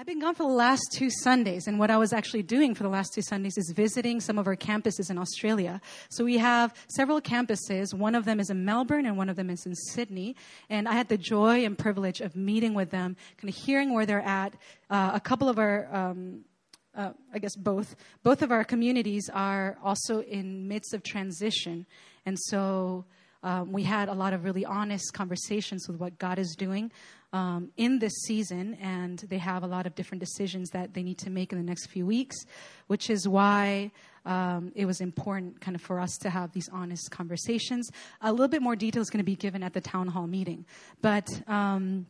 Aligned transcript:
I've 0.00 0.06
been 0.06 0.20
gone 0.20 0.36
for 0.36 0.44
the 0.44 0.54
last 0.54 0.92
two 0.92 1.10
Sundays, 1.10 1.66
and 1.66 1.76
what 1.76 1.90
I 1.90 1.96
was 1.96 2.12
actually 2.12 2.44
doing 2.44 2.72
for 2.72 2.84
the 2.84 2.88
last 2.88 3.12
two 3.12 3.20
Sundays 3.20 3.58
is 3.58 3.72
visiting 3.74 4.20
some 4.20 4.38
of 4.38 4.46
our 4.46 4.54
campuses 4.54 5.10
in 5.10 5.18
Australia. 5.18 5.80
So 6.08 6.24
we 6.24 6.38
have 6.38 6.72
several 6.86 7.20
campuses. 7.20 7.92
One 7.92 8.14
of 8.14 8.24
them 8.24 8.38
is 8.38 8.48
in 8.48 8.64
Melbourne, 8.64 9.06
and 9.06 9.16
one 9.16 9.28
of 9.28 9.34
them 9.34 9.50
is 9.50 9.66
in 9.66 9.74
Sydney. 9.74 10.36
And 10.70 10.86
I 10.86 10.92
had 10.92 11.08
the 11.08 11.18
joy 11.18 11.64
and 11.64 11.76
privilege 11.76 12.20
of 12.20 12.36
meeting 12.36 12.74
with 12.74 12.92
them, 12.92 13.16
kind 13.38 13.52
of 13.52 13.56
hearing 13.56 13.92
where 13.92 14.06
they're 14.06 14.20
at. 14.20 14.54
Uh, 14.88 15.10
a 15.14 15.20
couple 15.20 15.48
of 15.48 15.58
our 15.58 15.92
um, 15.92 16.44
uh, 16.96 17.10
I 17.34 17.40
guess 17.40 17.56
both, 17.56 17.96
both 18.22 18.42
of 18.42 18.52
our 18.52 18.62
communities 18.62 19.28
are 19.34 19.78
also 19.82 20.20
in 20.20 20.68
midst 20.68 20.94
of 20.94 21.02
transition. 21.02 21.86
And 22.24 22.38
so 22.38 23.04
um, 23.42 23.72
we 23.72 23.82
had 23.82 24.08
a 24.08 24.14
lot 24.14 24.32
of 24.32 24.44
really 24.44 24.64
honest 24.64 25.12
conversations 25.12 25.88
with 25.88 25.98
what 25.98 26.18
God 26.18 26.38
is 26.38 26.54
doing 26.56 26.92
um, 27.32 27.70
in 27.76 27.98
this 27.98 28.12
season, 28.26 28.74
and 28.80 29.18
they 29.28 29.38
have 29.38 29.62
a 29.62 29.66
lot 29.66 29.86
of 29.86 29.94
different 29.94 30.20
decisions 30.20 30.70
that 30.70 30.94
they 30.94 31.02
need 31.02 31.18
to 31.18 31.30
make 31.30 31.52
in 31.52 31.58
the 31.58 31.64
next 31.64 31.88
few 31.88 32.06
weeks, 32.06 32.36
which 32.86 33.10
is 33.10 33.28
why 33.28 33.90
um, 34.24 34.72
it 34.74 34.86
was 34.86 35.00
important 35.00 35.60
kind 35.60 35.74
of 35.74 35.82
for 35.82 36.00
us 36.00 36.16
to 36.22 36.30
have 36.30 36.52
these 36.52 36.68
honest 36.72 37.10
conversations. 37.10 37.90
A 38.20 38.30
little 38.30 38.48
bit 38.48 38.62
more 38.62 38.76
detail 38.76 39.02
is 39.02 39.10
going 39.10 39.18
to 39.18 39.24
be 39.24 39.36
given 39.36 39.62
at 39.62 39.74
the 39.74 39.80
town 39.80 40.08
hall 40.08 40.26
meeting, 40.26 40.64
but 41.02 41.28
um, 41.46 42.06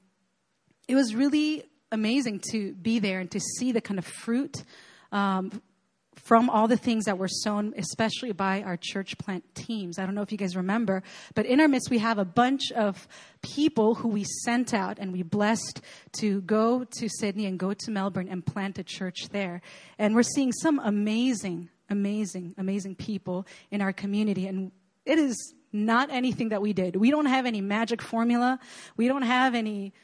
it 0.86 0.94
was 0.94 1.14
really 1.14 1.64
amazing 1.90 2.40
to 2.50 2.74
be 2.74 2.98
there 2.98 3.20
and 3.20 3.30
to 3.30 3.40
see 3.40 3.72
the 3.72 3.80
kind 3.80 3.98
of 3.98 4.04
fruit 4.04 4.62
um, 5.10 5.62
from 6.28 6.50
all 6.50 6.68
the 6.68 6.76
things 6.76 7.06
that 7.06 7.16
were 7.16 7.26
sown, 7.26 7.72
especially 7.78 8.32
by 8.32 8.60
our 8.60 8.76
church 8.76 9.16
plant 9.16 9.42
teams. 9.54 9.98
I 9.98 10.04
don't 10.04 10.14
know 10.14 10.20
if 10.20 10.30
you 10.30 10.36
guys 10.36 10.54
remember, 10.56 11.02
but 11.34 11.46
in 11.46 11.58
our 11.58 11.68
midst, 11.68 11.88
we 11.88 11.96
have 12.00 12.18
a 12.18 12.24
bunch 12.26 12.70
of 12.72 13.08
people 13.40 13.94
who 13.94 14.08
we 14.08 14.24
sent 14.44 14.74
out 14.74 14.98
and 14.98 15.10
we 15.10 15.22
blessed 15.22 15.80
to 16.20 16.42
go 16.42 16.84
to 16.84 17.08
Sydney 17.08 17.46
and 17.46 17.58
go 17.58 17.72
to 17.72 17.90
Melbourne 17.90 18.28
and 18.28 18.44
plant 18.44 18.78
a 18.78 18.84
church 18.84 19.30
there. 19.30 19.62
And 19.98 20.14
we're 20.14 20.22
seeing 20.22 20.52
some 20.52 20.78
amazing, 20.80 21.70
amazing, 21.88 22.54
amazing 22.58 22.96
people 22.96 23.46
in 23.70 23.80
our 23.80 23.94
community. 23.94 24.46
And 24.46 24.70
it 25.06 25.18
is 25.18 25.54
not 25.72 26.10
anything 26.10 26.50
that 26.50 26.60
we 26.60 26.74
did. 26.74 26.96
We 26.96 27.10
don't 27.10 27.24
have 27.24 27.46
any 27.46 27.62
magic 27.62 28.02
formula. 28.02 28.60
We 28.98 29.08
don't 29.08 29.22
have 29.22 29.54
any 29.54 29.94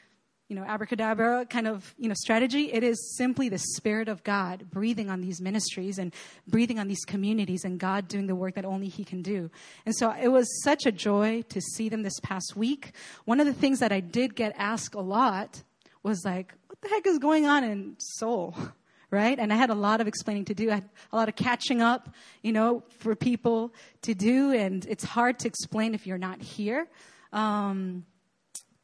you 0.48 0.56
know, 0.56 0.62
abracadabra 0.64 1.47
kind 1.47 1.67
of, 1.67 1.95
you 1.97 2.09
know, 2.09 2.14
strategy. 2.14 2.73
It 2.73 2.83
is 2.83 3.17
simply 3.17 3.48
the 3.48 3.59
Spirit 3.59 4.09
of 4.09 4.23
God 4.25 4.70
breathing 4.70 5.09
on 5.09 5.20
these 5.20 5.41
ministries 5.41 5.98
and 5.98 6.12
breathing 6.47 6.78
on 6.78 6.86
these 6.86 7.05
communities 7.05 7.64
and 7.64 7.78
God 7.78 8.09
doing 8.09 8.27
the 8.27 8.34
work 8.34 8.55
that 8.56 8.64
only 8.64 8.89
He 8.89 9.05
can 9.05 9.23
do. 9.23 9.51
And 9.86 9.95
so 9.97 10.11
it 10.11 10.28
was 10.28 10.47
such 10.62 10.84
a 10.84 10.92
joy 10.92 11.42
to 11.48 11.61
see 11.61 11.89
them 11.89 12.03
this 12.03 12.20
past 12.23 12.56
week. 12.56 12.92
One 13.25 13.41
of 13.41 13.47
the 13.47 13.55
things 13.55 13.81
that 13.81 13.91
I 13.91 14.01
did 14.01 14.34
get 14.34 14.55
asked 14.59 14.95
a 14.95 15.01
lot 15.01 15.62
was 16.03 16.25
like, 16.25 16.53
what 16.67 16.81
the 16.83 16.89
heck 16.89 17.06
is 17.06 17.19
going 17.19 17.47
on 17.47 17.64
in 17.64 17.97
Seoul? 17.98 18.55
Right? 19.11 19.39
And 19.39 19.53
I 19.53 19.56
had 19.56 19.70
a 19.70 19.77
lot 19.77 20.01
of 20.01 20.08
explaining 20.08 20.47
to 20.47 20.55
do. 20.55 20.73
I 20.73 20.77
had 20.77 20.89
a 21.12 21.17
lot 21.17 21.29
of 21.29 21.36
catching 21.36 21.81
up, 21.81 22.12
you 22.42 22.51
know, 22.51 22.83
for 22.98 23.14
people 23.14 23.73
to 24.03 24.12
do. 24.12 24.51
And 24.51 24.84
it's 24.86 25.05
hard 25.05 25.39
to 25.41 25.47
explain 25.47 25.95
if 25.95 26.05
you're 26.05 26.19
not 26.19 26.42
here. 26.42 26.89
Um, 27.33 28.06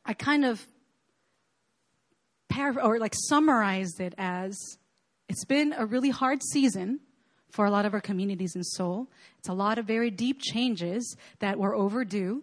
I 0.05 0.12
kind 0.12 0.45
of 0.45 0.64
or 2.61 2.98
like 2.98 3.14
summarized 3.28 4.00
it 4.00 4.14
as 4.19 4.56
it's 5.28 5.44
been 5.44 5.75
a 5.77 5.86
really 5.86 6.11
hard 6.11 6.42
season 6.42 7.00
for 7.50 7.64
a 7.64 7.70
lot 7.70 7.86
of 7.86 7.94
our 7.94 8.00
communities 8.00 8.55
in 8.55 8.62
Seoul. 8.62 9.11
It's 9.39 9.48
a 9.48 9.52
lot 9.52 9.78
of 9.78 9.86
very 9.86 10.11
deep 10.11 10.41
changes 10.41 11.17
that 11.41 11.58
were 11.58 11.75
overdue. 11.75 12.42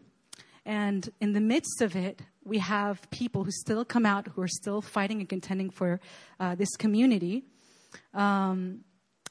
And 0.65 1.09
in 1.21 1.33
the 1.33 1.39
midst 1.39 1.81
of 1.81 1.95
it, 1.95 2.21
we 2.43 2.57
have 2.59 3.09
people 3.09 3.43
who 3.43 3.51
still 3.51 3.85
come 3.85 4.05
out 4.05 4.27
who 4.27 4.41
are 4.41 4.47
still 4.47 4.81
fighting 4.81 5.19
and 5.19 5.29
contending 5.29 5.69
for 5.69 5.99
uh, 6.39 6.55
this 6.55 6.75
community. 6.75 7.43
Um, 8.13 8.81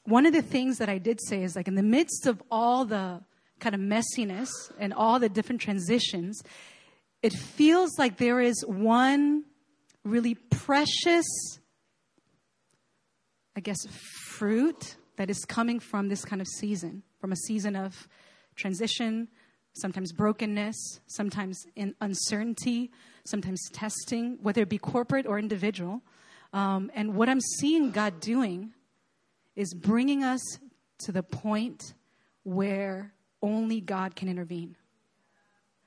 one 0.03 0.25
of 0.25 0.33
the 0.33 0.41
things 0.41 0.77
that 0.77 0.89
I 0.89 0.97
did 0.97 1.19
say 1.21 1.43
is 1.43 1.55
like 1.55 1.67
in 1.67 1.75
the 1.75 1.83
midst 1.83 2.27
of 2.27 2.41
all 2.49 2.85
the 2.85 3.21
kind 3.59 3.75
of 3.75 3.81
messiness 3.81 4.49
and 4.79 4.93
all 4.93 5.19
the 5.19 5.29
different 5.29 5.61
transitions, 5.61 6.41
it 7.21 7.33
feels 7.33 7.97
like 7.97 8.17
there 8.17 8.39
is 8.39 8.63
one 8.65 9.43
really 10.07 10.35
precious, 10.35 11.25
I 13.55 13.59
guess, 13.59 13.77
fruit 14.25 14.95
that 15.17 15.29
is 15.29 15.43
coming 15.45 15.79
from 15.79 16.09
this 16.09 16.23
kind 16.23 16.41
of 16.41 16.47
season, 16.47 17.03
from 17.19 17.31
a 17.31 17.35
season 17.35 17.75
of 17.75 18.07
transition, 18.55 19.27
sometimes 19.73 20.11
brokenness, 20.11 20.99
sometimes 21.07 21.65
in 21.75 21.95
uncertainty, 22.01 22.91
sometimes 23.25 23.61
testing, 23.73 24.37
whether 24.41 24.61
it 24.61 24.69
be 24.69 24.77
corporate 24.77 25.25
or 25.25 25.37
individual. 25.37 26.01
Um, 26.53 26.91
and 26.95 27.15
what 27.15 27.29
I'm 27.29 27.41
seeing 27.41 27.91
God 27.91 28.19
doing 28.19 28.73
is 29.55 29.73
bringing 29.73 30.23
us 30.23 30.41
to 30.99 31.11
the 31.11 31.23
point 31.23 31.93
where 32.43 33.13
only 33.41 33.81
God 33.81 34.15
can 34.15 34.29
intervene. 34.29 34.75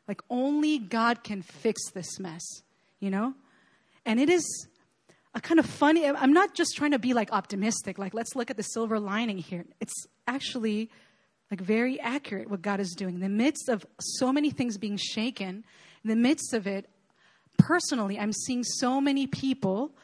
Like, 0.07 0.23
only 0.29 0.79
God 0.79 1.23
can 1.23 1.43
fix 1.43 1.91
this 1.93 2.19
mess, 2.19 2.43
you 2.99 3.11
know? 3.11 3.35
And 4.11 4.19
it 4.19 4.29
is 4.29 4.67
a 5.37 5.41
kind 5.41 5.61
of 5.61 5.67
funny, 5.67 6.05
I'm 6.05 6.33
not 6.33 6.57
just 6.57 6.77
trying 6.77 6.91
to 6.91 6.99
be 6.99 7.15
like 7.15 7.33
optimistic, 7.33 7.97
like 7.97 8.13
let's 8.13 8.35
look 8.35 8.51
at 8.51 8.57
the 8.57 8.65
silver 8.65 8.99
lining 8.99 9.39
here. 9.39 9.65
It's 9.79 9.95
actually 10.27 10.91
like 11.49 11.61
very 11.61 12.01
accurate 12.01 12.51
what 12.51 12.61
God 12.61 12.81
is 12.81 12.91
doing. 12.97 13.15
In 13.15 13.21
the 13.21 13.29
midst 13.29 13.69
of 13.69 13.87
so 14.01 14.33
many 14.33 14.51
things 14.51 14.79
being 14.79 14.97
shaken, 14.97 15.65
in 16.03 16.11
the 16.11 16.17
midst 16.17 16.55
of 16.55 16.67
it, 16.67 16.91
personally, 17.57 18.19
I'm 18.19 18.33
seeing 18.33 18.65
so 18.65 19.01
many 19.01 19.29
people 19.29 19.95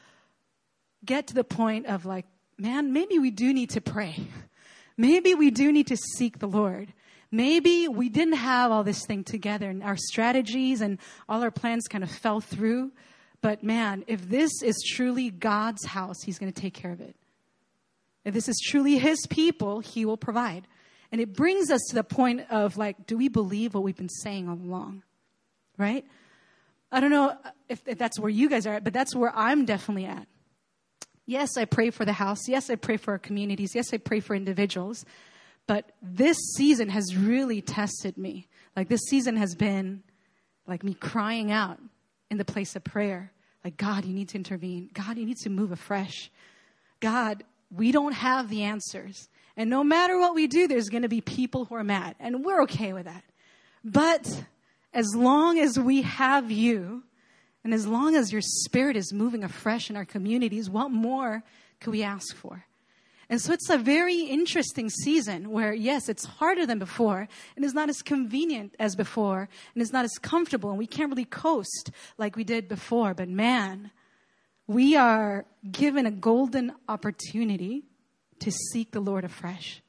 get 1.05 1.27
to 1.27 1.35
the 1.35 1.43
point 1.43 1.87
of 1.87 2.07
like, 2.07 2.27
man, 2.57 2.93
maybe 2.93 3.19
we 3.19 3.33
do 3.33 3.53
need 3.53 3.71
to 3.71 3.81
pray. 3.81 4.29
Maybe 4.97 5.35
we 5.35 5.51
do 5.51 5.73
need 5.73 5.89
to 5.89 5.97
seek 5.97 6.39
the 6.39 6.47
Lord. 6.47 6.91
Maybe 7.31 7.87
we 7.87 8.09
didn't 8.09 8.37
have 8.37 8.71
all 8.71 8.83
this 8.83 9.05
thing 9.05 9.25
together 9.25 9.69
and 9.69 9.83
our 9.83 9.97
strategies 9.99 10.81
and 10.81 10.99
all 11.29 11.43
our 11.43 11.51
plans 11.51 11.87
kind 11.87 12.03
of 12.03 12.11
fell 12.11 12.41
through. 12.41 12.93
But 13.47 13.63
man, 13.63 14.03
if 14.09 14.29
this 14.29 14.51
is 14.61 14.75
truly 14.85 15.31
God's 15.31 15.85
house, 15.85 16.21
He's 16.25 16.37
going 16.37 16.53
to 16.53 16.61
take 16.61 16.75
care 16.75 16.91
of 16.91 17.01
it. 17.01 17.15
If 18.25 18.35
this 18.35 18.49
is 18.49 18.61
truly 18.71 18.99
His 18.99 19.25
people, 19.31 19.79
He 19.79 20.05
will 20.05 20.17
provide. 20.17 20.67
And 21.13 21.21
it 21.21 21.33
brings 21.33 21.71
us 21.71 21.81
to 21.91 21.95
the 21.95 22.03
point 22.03 22.41
of 22.51 22.77
like, 22.77 23.07
do 23.07 23.17
we 23.17 23.29
believe 23.29 23.73
what 23.73 23.85
we've 23.85 23.97
been 23.97 24.09
saying 24.09 24.49
all 24.49 24.57
along? 24.57 25.05
Right? 25.79 26.05
I 26.91 26.99
don't 26.99 27.13
know 27.13 27.37
if, 27.69 27.87
if 27.87 27.99
that's 27.99 28.19
where 28.19 28.31
you 28.31 28.49
guys 28.49 28.67
are 28.67 28.75
at, 28.75 28.83
but 28.83 28.93
that's 28.93 29.15
where 29.15 29.33
I'm 29.33 29.65
definitely 29.65 30.07
at. 30.07 30.27
Yes, 31.25 31.57
I 31.57 31.67
pray 31.67 31.91
for 31.91 32.05
the 32.05 32.15
house. 32.15 32.49
Yes, 32.49 32.69
I 32.69 32.75
pray 32.75 32.97
for 32.97 33.13
our 33.13 33.19
communities. 33.21 33.77
Yes, 33.77 33.95
I 33.95 33.99
pray 33.99 34.19
for 34.19 34.35
individuals. 34.35 35.05
But 35.69 35.93
this 36.03 36.37
season 36.57 36.89
has 36.89 37.15
really 37.15 37.63
tested 37.63 38.19
me. 38.19 38.49
Like, 38.75 38.89
this 38.89 39.03
season 39.09 39.37
has 39.37 39.55
been 39.55 40.03
like 40.67 40.83
me 40.83 40.95
crying 40.95 41.53
out 41.53 41.79
in 42.29 42.39
the 42.39 42.45
place 42.45 42.75
of 42.75 42.83
prayer. 42.83 43.31
Like, 43.67 43.79
God, 43.79 44.05
you 44.05 44.15
need 44.15 44.29
to 44.29 44.37
intervene. 44.37 44.91
God, 44.95 45.19
you 45.19 45.27
need 45.27 45.39
to 45.39 45.51
move 45.51 45.73
afresh. 45.73 46.31
God, 47.01 47.43
we 47.69 47.91
don't 47.91 48.13
have 48.13 48.49
the 48.49 48.63
answers. 48.63 49.29
And 49.57 49.69
no 49.69 49.83
matter 49.83 50.17
what 50.21 50.37
we 50.37 50.47
do, 50.47 50.69
there's 50.69 50.89
going 50.89 51.03
to 51.03 51.09
be 51.09 51.21
people 51.21 51.65
who 51.65 51.75
are 51.75 51.83
mad. 51.83 52.15
And 52.21 52.45
we're 52.45 52.63
okay 52.63 52.93
with 52.93 53.07
that. 53.07 53.25
But 53.85 54.45
as 54.95 55.17
long 55.17 55.59
as 55.59 55.77
we 55.81 56.03
have 56.03 56.49
you, 56.49 57.03
and 57.65 57.75
as 57.75 57.89
long 57.89 58.15
as 58.15 58.31
your 58.31 58.41
spirit 58.41 58.97
is 58.97 59.13
moving 59.13 59.43
afresh 59.43 59.91
in 59.91 59.97
our 59.97 60.05
communities, 60.05 60.71
what 60.71 60.93
more 60.93 61.43
could 61.81 61.91
we 61.91 62.05
ask 62.05 62.37
for? 62.37 62.67
And 63.29 63.41
so 63.41 63.53
it's 63.53 63.69
a 63.71 63.79
very 63.79 64.21
interesting 64.21 64.89
season 64.89 65.51
where, 65.51 65.75
yes, 65.75 66.09
it's 66.09 66.25
harder 66.25 66.65
than 66.65 66.79
before 66.79 67.29
and 67.57 67.65
it's 67.65 67.75
not 67.75 67.89
as 67.89 68.01
convenient 68.03 68.75
as 68.79 68.95
before 68.95 69.49
and 69.75 69.83
it's 69.83 69.93
not 69.93 70.05
as 70.05 70.17
comfortable 70.19 70.71
and 70.71 70.79
we 70.79 70.87
can't 70.87 71.11
really 71.11 71.25
coast 71.25 71.91
like 72.19 72.37
we 72.37 72.45
did 72.45 72.69
before. 72.69 73.15
But 73.15 73.29
man, 73.29 73.91
we 74.69 74.97
are 74.97 75.45
given 75.69 76.07
a 76.07 76.11
golden 76.11 76.73
opportunity 76.89 77.85
to 78.41 78.53
seek 78.53 78.93
the 78.93 79.01
Lord 79.01 79.25
afresh, 79.25 79.83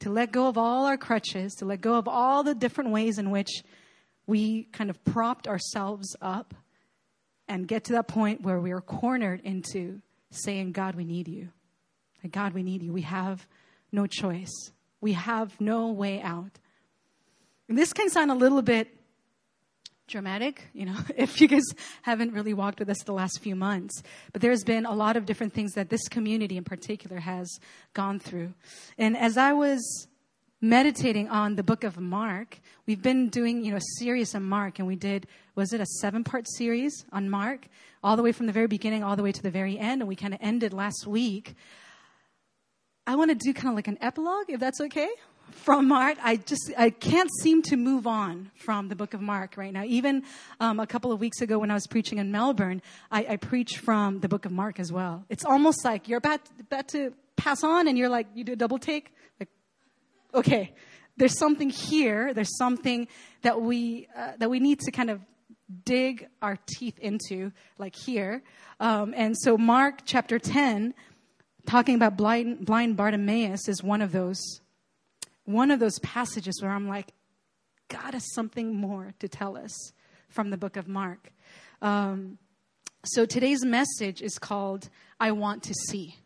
to 0.00 0.10
let 0.10 0.32
go 0.32 0.46
of 0.48 0.56
all 0.56 0.86
our 0.86 0.96
crutches, 0.96 1.54
to 1.56 1.66
let 1.66 1.82
go 1.82 1.96
of 1.96 2.08
all 2.08 2.42
the 2.42 2.54
different 2.54 2.90
ways 2.90 3.18
in 3.18 3.30
which 3.30 3.62
we 4.26 4.64
kind 4.64 4.88
of 4.88 5.04
propped 5.04 5.46
ourselves 5.46 6.16
up 6.22 6.54
and 7.46 7.68
get 7.68 7.84
to 7.84 7.92
that 7.92 8.08
point 8.08 8.40
where 8.40 8.58
we 8.58 8.72
are 8.72 8.80
cornered 8.80 9.40
into 9.44 10.00
saying, 10.30 10.72
God, 10.72 10.94
we 10.94 11.04
need 11.04 11.28
you. 11.28 11.50
God, 12.30 12.54
we 12.54 12.62
need 12.62 12.82
you. 12.82 12.92
We 12.92 13.02
have 13.02 13.46
no 13.92 14.06
choice. 14.06 14.72
We 15.00 15.12
have 15.12 15.60
no 15.60 15.90
way 15.90 16.20
out. 16.20 16.58
And 17.68 17.78
this 17.78 17.92
can 17.92 18.10
sound 18.10 18.30
a 18.30 18.34
little 18.34 18.62
bit 18.62 18.88
dramatic, 20.06 20.64
you 20.74 20.86
know, 20.86 20.96
if 21.16 21.40
you 21.40 21.48
guys 21.48 21.64
haven't 22.02 22.32
really 22.32 22.54
walked 22.54 22.78
with 22.78 22.90
us 22.90 23.02
the 23.04 23.12
last 23.12 23.40
few 23.40 23.56
months. 23.56 24.02
But 24.32 24.42
there's 24.42 24.64
been 24.64 24.86
a 24.86 24.94
lot 24.94 25.16
of 25.16 25.26
different 25.26 25.54
things 25.54 25.72
that 25.72 25.88
this 25.88 26.08
community 26.08 26.56
in 26.56 26.64
particular 26.64 27.18
has 27.18 27.48
gone 27.94 28.18
through. 28.18 28.54
And 28.98 29.16
as 29.16 29.36
I 29.36 29.52
was 29.52 30.08
meditating 30.60 31.28
on 31.28 31.56
the 31.56 31.62
book 31.62 31.84
of 31.84 31.98
Mark, 31.98 32.58
we've 32.86 33.02
been 33.02 33.28
doing, 33.28 33.64
you 33.64 33.70
know, 33.70 33.76
a 33.76 33.98
series 33.98 34.34
on 34.34 34.42
Mark, 34.42 34.78
and 34.78 34.88
we 34.88 34.96
did 34.96 35.26
was 35.54 35.72
it 35.72 35.80
a 35.80 35.86
seven 35.86 36.24
part 36.24 36.46
series 36.48 37.04
on 37.12 37.30
Mark, 37.30 37.68
all 38.02 38.16
the 38.16 38.22
way 38.22 38.32
from 38.32 38.46
the 38.46 38.52
very 38.52 38.66
beginning, 38.66 39.04
all 39.04 39.16
the 39.16 39.22
way 39.22 39.32
to 39.32 39.42
the 39.42 39.50
very 39.50 39.78
end. 39.78 40.02
And 40.02 40.08
we 40.08 40.16
kind 40.16 40.34
of 40.34 40.40
ended 40.42 40.72
last 40.72 41.06
week. 41.06 41.54
I 43.06 43.16
want 43.16 43.30
to 43.30 43.34
do 43.34 43.52
kind 43.52 43.68
of 43.68 43.74
like 43.74 43.88
an 43.88 43.98
epilogue, 44.00 44.46
if 44.48 44.60
that's 44.60 44.80
okay 44.80 45.08
from 45.50 45.88
Mark. 45.88 46.16
I 46.22 46.36
just 46.36 46.72
I 46.76 46.90
can't 46.90 47.30
seem 47.42 47.62
to 47.64 47.76
move 47.76 48.06
on 48.06 48.50
from 48.54 48.88
the 48.88 48.96
book 48.96 49.12
of 49.12 49.20
Mark 49.20 49.56
right 49.56 49.72
now. 49.72 49.84
Even 49.84 50.22
um, 50.58 50.80
a 50.80 50.86
couple 50.86 51.12
of 51.12 51.20
weeks 51.20 51.40
ago 51.42 51.58
when 51.58 51.70
I 51.70 51.74
was 51.74 51.86
preaching 51.86 52.18
in 52.18 52.32
Melbourne, 52.32 52.80
I, 53.10 53.26
I 53.30 53.36
preached 53.36 53.78
from 53.78 54.20
the 54.20 54.28
book 54.28 54.46
of 54.46 54.52
Mark 54.52 54.80
as 54.80 54.90
well. 54.90 55.24
It's 55.28 55.44
almost 55.44 55.84
like 55.84 56.08
you're 56.08 56.18
about 56.18 56.40
about 56.58 56.88
to 56.88 57.12
pass 57.36 57.62
on, 57.62 57.88
and 57.88 57.98
you're 57.98 58.08
like 58.08 58.26
you 58.34 58.42
do 58.42 58.52
a 58.52 58.56
double 58.56 58.78
take. 58.78 59.12
Like, 59.38 59.50
okay, 60.34 60.72
there's 61.18 61.38
something 61.38 61.68
here. 61.68 62.32
There's 62.32 62.56
something 62.56 63.06
that 63.42 63.60
we 63.60 64.08
uh, 64.16 64.32
that 64.38 64.48
we 64.48 64.60
need 64.60 64.80
to 64.80 64.90
kind 64.90 65.10
of 65.10 65.20
dig 65.84 66.26
our 66.40 66.58
teeth 66.78 66.98
into, 67.00 67.52
like 67.78 67.94
here. 67.94 68.42
Um, 68.80 69.12
and 69.14 69.36
so 69.38 69.58
Mark 69.58 70.00
chapter 70.06 70.38
ten. 70.38 70.94
Talking 71.66 71.94
about 71.94 72.16
blind, 72.16 72.64
blind 72.64 72.96
Bartimaeus 72.96 73.68
is 73.68 73.82
one 73.82 74.02
of 74.02 74.12
those 74.12 74.40
one 75.46 75.70
of 75.70 75.78
those 75.78 75.98
passages 75.98 76.62
where 76.62 76.70
I'm 76.70 76.88
like, 76.88 77.12
God 77.88 78.14
has 78.14 78.32
something 78.32 78.74
more 78.74 79.12
to 79.18 79.28
tell 79.28 79.58
us 79.58 79.92
from 80.30 80.48
the 80.48 80.56
book 80.56 80.76
of 80.76 80.88
Mark. 80.88 81.32
Um, 81.82 82.38
so 83.04 83.26
today's 83.26 83.62
message 83.62 84.22
is 84.22 84.38
called 84.38 84.88
I 85.20 85.32
Want 85.32 85.62
to 85.64 85.74
See. 85.74 86.16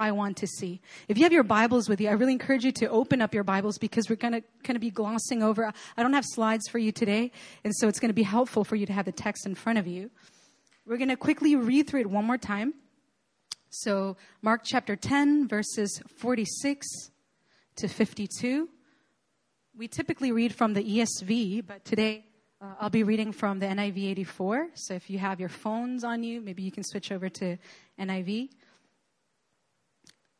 I 0.00 0.12
want 0.12 0.36
to 0.38 0.46
see. 0.46 0.80
If 1.08 1.18
you 1.18 1.24
have 1.24 1.32
your 1.32 1.42
Bibles 1.42 1.88
with 1.88 2.00
you, 2.00 2.08
I 2.08 2.12
really 2.12 2.32
encourage 2.32 2.64
you 2.64 2.70
to 2.72 2.88
open 2.88 3.20
up 3.20 3.34
your 3.34 3.42
Bibles 3.42 3.78
because 3.78 4.08
we're 4.08 4.16
going 4.16 4.32
to 4.32 4.42
kind 4.62 4.76
of 4.76 4.80
be 4.80 4.90
glossing 4.90 5.42
over. 5.42 5.72
I 5.96 6.02
don't 6.02 6.12
have 6.12 6.24
slides 6.24 6.68
for 6.68 6.78
you 6.78 6.92
today, 6.92 7.32
and 7.64 7.74
so 7.74 7.88
it's 7.88 7.98
going 7.98 8.10
to 8.10 8.14
be 8.14 8.22
helpful 8.22 8.62
for 8.62 8.76
you 8.76 8.86
to 8.86 8.92
have 8.92 9.06
the 9.06 9.12
text 9.12 9.44
in 9.44 9.56
front 9.56 9.78
of 9.78 9.88
you. 9.88 10.10
We're 10.86 10.98
going 10.98 11.08
to 11.08 11.16
quickly 11.16 11.56
read 11.56 11.88
through 11.88 12.02
it 12.02 12.10
one 12.10 12.24
more 12.24 12.38
time. 12.38 12.74
So, 13.70 14.16
Mark 14.40 14.62
chapter 14.64 14.96
10, 14.96 15.46
verses 15.46 16.00
46 16.16 16.86
to 17.76 17.86
52. 17.86 18.66
We 19.76 19.88
typically 19.88 20.32
read 20.32 20.54
from 20.54 20.72
the 20.72 20.82
ESV, 20.82 21.66
but 21.66 21.84
today 21.84 22.24
uh, 22.62 22.74
I'll 22.80 22.88
be 22.88 23.02
reading 23.02 23.30
from 23.30 23.58
the 23.58 23.66
NIV 23.66 24.10
84. 24.10 24.68
So 24.74 24.94
if 24.94 25.10
you 25.10 25.18
have 25.18 25.38
your 25.38 25.50
phones 25.50 26.02
on 26.02 26.22
you, 26.22 26.40
maybe 26.40 26.62
you 26.62 26.72
can 26.72 26.82
switch 26.82 27.12
over 27.12 27.28
to 27.28 27.58
NIV. 28.00 28.48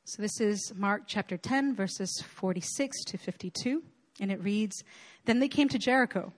So 0.07 0.23
this 0.23 0.41
is 0.41 0.73
Mark 0.75 1.03
chapter 1.07 1.37
10, 1.37 1.77
verses 1.77 2.25
46 2.27 3.05
to 3.05 3.19
52. 3.19 3.83
And 4.21 4.33
it 4.33 4.43
reads 4.43 4.83
Then 5.27 5.39
they 5.39 5.49
came 5.49 5.69
to 5.69 5.79
Jericho. 5.79 6.33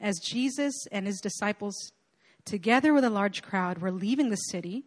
As 0.00 0.18
Jesus 0.18 0.74
and 0.90 1.06
his 1.06 1.20
disciples, 1.20 1.92
together 2.46 2.94
with 2.94 3.04
a 3.04 3.10
large 3.10 3.42
crowd, 3.42 3.78
were 3.78 3.92
leaving 3.92 4.30
the 4.30 4.36
city, 4.36 4.86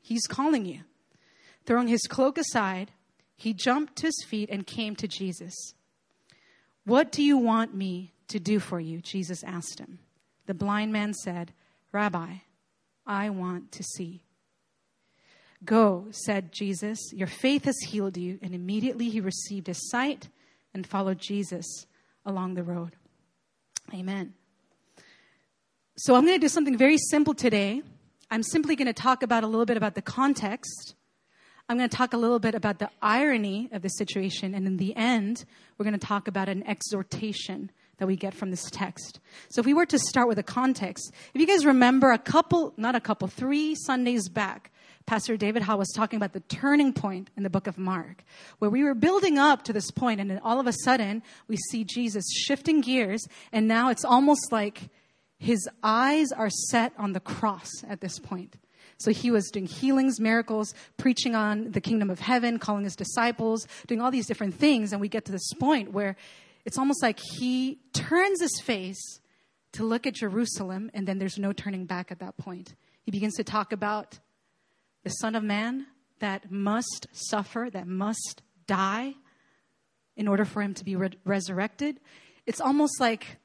He's 0.00 0.26
calling 0.26 0.64
you. 0.64 0.80
Throwing 1.66 1.88
his 1.88 2.02
cloak 2.02 2.38
aside, 2.38 2.90
he 3.36 3.52
jumped 3.52 3.96
to 3.96 4.06
his 4.06 4.24
feet 4.26 4.50
and 4.50 4.66
came 4.66 4.96
to 4.96 5.08
Jesus. 5.08 5.54
What 6.84 7.12
do 7.12 7.22
you 7.22 7.36
want 7.36 7.74
me 7.74 8.12
to 8.28 8.40
do 8.40 8.58
for 8.58 8.80
you? 8.80 9.00
Jesus 9.00 9.44
asked 9.44 9.78
him. 9.78 9.98
The 10.46 10.54
blind 10.54 10.92
man 10.92 11.14
said, 11.14 11.52
Rabbi, 11.92 12.34
I 13.06 13.30
want 13.30 13.72
to 13.72 13.82
see. 13.82 14.22
Go, 15.64 16.06
said 16.10 16.52
Jesus, 16.52 16.98
your 17.12 17.26
faith 17.26 17.64
has 17.64 17.78
healed 17.80 18.16
you. 18.16 18.38
And 18.42 18.54
immediately 18.54 19.10
he 19.10 19.20
received 19.20 19.66
his 19.66 19.90
sight 19.90 20.28
and 20.72 20.86
followed 20.86 21.18
Jesus 21.18 21.86
along 22.24 22.54
the 22.54 22.62
road. 22.62 22.96
Amen. 23.92 24.34
So 25.96 26.14
I'm 26.14 26.24
going 26.24 26.38
to 26.38 26.44
do 26.44 26.48
something 26.48 26.78
very 26.78 26.96
simple 26.96 27.34
today. 27.34 27.82
I'm 28.30 28.42
simply 28.42 28.76
going 28.76 28.86
to 28.86 28.92
talk 28.92 29.22
about 29.22 29.44
a 29.44 29.46
little 29.46 29.66
bit 29.66 29.76
about 29.76 29.94
the 29.94 30.02
context 30.02 30.94
I'm 31.70 31.78
going 31.78 31.88
to 31.88 31.96
talk 31.96 32.14
a 32.14 32.16
little 32.16 32.40
bit 32.40 32.56
about 32.56 32.80
the 32.80 32.90
irony 33.00 33.68
of 33.70 33.82
the 33.82 33.90
situation, 33.90 34.56
and 34.56 34.66
in 34.66 34.76
the 34.76 34.96
end, 34.96 35.44
we're 35.78 35.84
going 35.84 35.96
to 35.96 36.04
talk 36.04 36.26
about 36.26 36.48
an 36.48 36.66
exhortation 36.66 37.70
that 37.98 38.08
we 38.08 38.16
get 38.16 38.34
from 38.34 38.50
this 38.50 38.68
text. 38.72 39.20
So, 39.50 39.60
if 39.60 39.66
we 39.66 39.72
were 39.72 39.86
to 39.86 39.96
start 39.96 40.26
with 40.26 40.40
a 40.40 40.42
context, 40.42 41.14
if 41.32 41.40
you 41.40 41.46
guys 41.46 41.64
remember 41.64 42.10
a 42.10 42.18
couple, 42.18 42.74
not 42.76 42.96
a 42.96 43.00
couple, 43.00 43.28
three 43.28 43.76
Sundays 43.76 44.28
back, 44.28 44.72
Pastor 45.06 45.36
David 45.36 45.62
Howe 45.62 45.76
was 45.76 45.92
talking 45.94 46.16
about 46.16 46.32
the 46.32 46.40
turning 46.40 46.92
point 46.92 47.30
in 47.36 47.44
the 47.44 47.50
book 47.50 47.68
of 47.68 47.78
Mark, 47.78 48.24
where 48.58 48.68
we 48.68 48.82
were 48.82 48.94
building 48.94 49.38
up 49.38 49.62
to 49.62 49.72
this 49.72 49.92
point, 49.92 50.20
and 50.20 50.28
then 50.28 50.40
all 50.42 50.58
of 50.58 50.66
a 50.66 50.74
sudden, 50.82 51.22
we 51.46 51.56
see 51.70 51.84
Jesus 51.84 52.24
shifting 52.34 52.80
gears, 52.80 53.24
and 53.52 53.68
now 53.68 53.90
it's 53.90 54.04
almost 54.04 54.50
like 54.50 54.88
his 55.40 55.66
eyes 55.82 56.32
are 56.32 56.50
set 56.50 56.92
on 56.98 57.14
the 57.14 57.18
cross 57.18 57.70
at 57.88 58.02
this 58.02 58.18
point. 58.18 58.56
So 58.98 59.10
he 59.10 59.30
was 59.30 59.48
doing 59.50 59.64
healings, 59.64 60.20
miracles, 60.20 60.74
preaching 60.98 61.34
on 61.34 61.72
the 61.72 61.80
kingdom 61.80 62.10
of 62.10 62.20
heaven, 62.20 62.58
calling 62.58 62.84
his 62.84 62.94
disciples, 62.94 63.66
doing 63.86 64.02
all 64.02 64.10
these 64.10 64.26
different 64.26 64.54
things. 64.54 64.92
And 64.92 65.00
we 65.00 65.08
get 65.08 65.24
to 65.24 65.32
this 65.32 65.50
point 65.58 65.92
where 65.92 66.16
it's 66.66 66.76
almost 66.76 67.02
like 67.02 67.18
he 67.38 67.78
turns 67.94 68.42
his 68.42 68.60
face 68.62 69.00
to 69.72 69.82
look 69.82 70.06
at 70.06 70.14
Jerusalem, 70.14 70.90
and 70.92 71.08
then 71.08 71.16
there's 71.16 71.38
no 71.38 71.54
turning 71.54 71.86
back 71.86 72.12
at 72.12 72.18
that 72.18 72.36
point. 72.36 72.74
He 73.02 73.10
begins 73.10 73.36
to 73.36 73.44
talk 73.44 73.72
about 73.72 74.18
the 75.04 75.10
Son 75.10 75.34
of 75.34 75.42
Man 75.42 75.86
that 76.18 76.50
must 76.50 77.06
suffer, 77.12 77.70
that 77.72 77.86
must 77.86 78.42
die 78.66 79.14
in 80.16 80.28
order 80.28 80.44
for 80.44 80.60
him 80.60 80.74
to 80.74 80.84
be 80.84 80.96
re- 80.96 81.16
resurrected. 81.24 81.98
It's 82.44 82.60
almost 82.60 83.00
like 83.00 83.38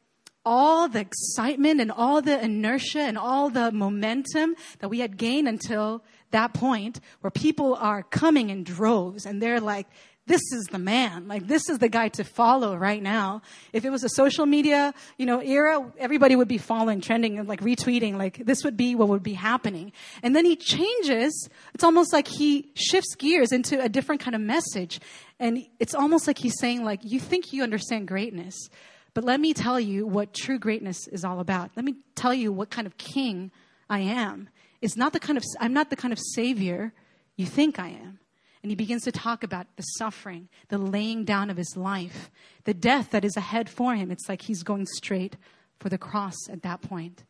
all 0.46 0.88
the 0.88 1.00
excitement 1.00 1.82
and 1.82 1.92
all 1.92 2.22
the 2.22 2.44
inertia 2.44 3.02
and 3.02 3.18
all 3.18 3.50
the 3.50 3.72
momentum 3.72 4.56
that 4.80 4.90
we 4.90 5.00
had 5.00 5.18
gained 5.18 5.48
until 5.48 6.04
that 6.32 6.54
point 6.54 7.00
where 7.22 7.32
people 7.32 7.76
are 7.76 8.04
coming 8.04 8.50
in 8.50 8.64
droves 8.64 9.26
and 9.26 9.42
they're 9.42 9.62
like, 9.62 9.88
this 10.28 10.42
is 10.54 10.66
the 10.72 10.80
man. 10.80 11.28
Like, 11.28 11.46
this 11.48 11.70
is 11.70 11.80
the 11.80 11.90
guy 11.90 12.10
to 12.10 12.24
follow 12.24 12.76
right 12.76 13.02
now. 13.02 13.44
If 13.74 13.86
it 13.86 13.92
was 13.92 14.04
a 14.04 14.10
social 14.10 14.46
media, 14.46 14.94
you 15.18 15.26
know, 15.26 15.40
era, 15.40 15.92
everybody 16.00 16.36
would 16.36 16.48
be 16.48 16.58
following, 16.58 17.00
trending, 17.00 17.38
and 17.38 17.48
like 17.48 17.62
retweeting. 17.62 18.18
Like, 18.18 18.44
this 18.44 18.64
would 18.64 18.76
be 18.76 18.96
what 18.96 19.08
would 19.10 19.22
be 19.22 19.34
happening. 19.34 19.92
And 20.24 20.36
then 20.36 20.44
he 20.44 20.56
changes. 20.56 21.48
It's 21.76 21.84
almost 21.84 22.12
like 22.12 22.28
he 22.28 22.72
shifts 22.74 23.14
gears 23.16 23.52
into 23.52 23.80
a 23.80 23.88
different 23.88 24.22
kind 24.22 24.34
of 24.36 24.42
message. 24.42 25.00
And 25.40 25.68
it's 25.80 25.94
almost 25.94 26.26
like 26.26 26.40
he's 26.40 26.58
saying, 26.60 26.84
like, 26.84 27.02
you 27.04 27.20
think 27.20 27.54
you 27.54 27.62
understand 27.62 28.08
greatness, 28.08 28.56
but 29.16 29.24
let 29.24 29.40
me 29.40 29.54
tell 29.54 29.80
you 29.80 30.06
what 30.06 30.34
true 30.34 30.60
greatness 30.60 31.08
is 31.08 31.24
all 31.24 31.40
about. 31.40 31.72
Let 31.76 31.86
me 31.86 31.96
tell 32.16 32.34
you 32.34 32.52
what 32.52 32.70
kind 32.70 32.86
of 32.86 32.98
king 32.98 33.50
I 33.90 34.02
am. 34.02 34.50
It's 34.82 34.98
not 34.98 35.14
the 35.14 35.22
kind 35.22 35.38
of, 35.38 35.44
I'm 35.60 35.74
not 35.74 35.90
the 35.90 35.96
kind 35.96 36.12
of 36.12 36.20
savior 36.20 36.94
you 37.38 37.46
think 37.46 37.80
I 37.80 37.88
am. 37.88 38.20
And 38.62 38.72
he 38.72 38.76
begins 38.76 39.04
to 39.04 39.14
talk 39.14 39.44
about 39.44 39.68
the 39.78 39.84
suffering, 39.84 40.50
the 40.68 40.78
laying 40.78 41.24
down 41.24 41.50
of 41.50 41.56
his 41.56 41.78
life, 41.78 42.30
the 42.66 42.74
death 42.74 43.12
that 43.12 43.24
is 43.24 43.38
ahead 43.38 43.70
for 43.70 43.96
him. 43.96 44.12
It's 44.12 44.28
like 44.28 44.42
he's 44.42 44.64
going 44.64 44.86
straight 44.86 45.38
for 45.80 45.88
the 45.88 45.98
cross 45.98 46.36
at 46.50 46.64
that 46.64 46.82
point. 46.82 47.24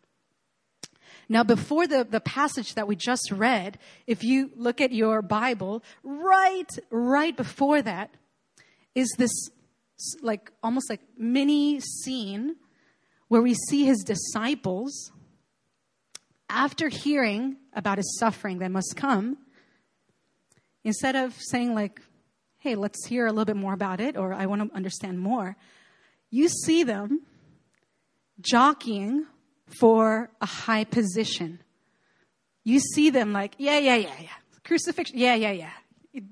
Now, 1.29 1.43
before 1.43 1.85
the, 1.85 2.03
the 2.03 2.19
passage 2.19 2.73
that 2.73 2.87
we 2.87 2.95
just 2.95 3.31
read, 3.31 3.77
if 4.07 4.23
you 4.23 4.49
look 4.55 4.81
at 4.81 4.91
your 4.91 5.21
Bible, 5.21 5.83
right, 6.03 6.69
right 6.89 7.35
before 7.35 7.81
that 7.83 8.11
is 8.95 9.13
this 9.17 9.31
like 10.21 10.51
almost 10.61 10.89
like 10.89 11.01
mini 11.17 11.79
scene 11.79 12.55
where 13.27 13.41
we 13.41 13.53
see 13.53 13.85
his 13.85 14.03
disciples 14.03 15.11
after 16.49 16.89
hearing 16.89 17.57
about 17.73 17.97
his 17.97 18.17
suffering 18.19 18.59
that 18.59 18.71
must 18.71 18.95
come 18.95 19.37
instead 20.83 21.15
of 21.15 21.33
saying 21.39 21.73
like 21.73 22.01
hey 22.59 22.75
let's 22.75 23.07
hear 23.07 23.25
a 23.25 23.29
little 23.29 23.45
bit 23.45 23.55
more 23.55 23.73
about 23.73 23.99
it 23.99 24.15
or 24.17 24.33
i 24.33 24.45
want 24.45 24.61
to 24.61 24.75
understand 24.75 25.19
more 25.19 25.55
you 26.29 26.49
see 26.49 26.83
them 26.83 27.21
jockeying 28.41 29.25
for 29.79 30.29
a 30.41 30.45
high 30.45 30.83
position. 30.83 31.59
You 32.63 32.79
see 32.79 33.09
them 33.09 33.33
like 33.33 33.55
yeah 33.57 33.77
yeah 33.77 33.95
yeah 33.95 34.15
yeah 34.19 34.29
crucifixion 34.63 35.17
yeah 35.17 35.35
yeah 35.35 35.51
yeah 35.51 35.71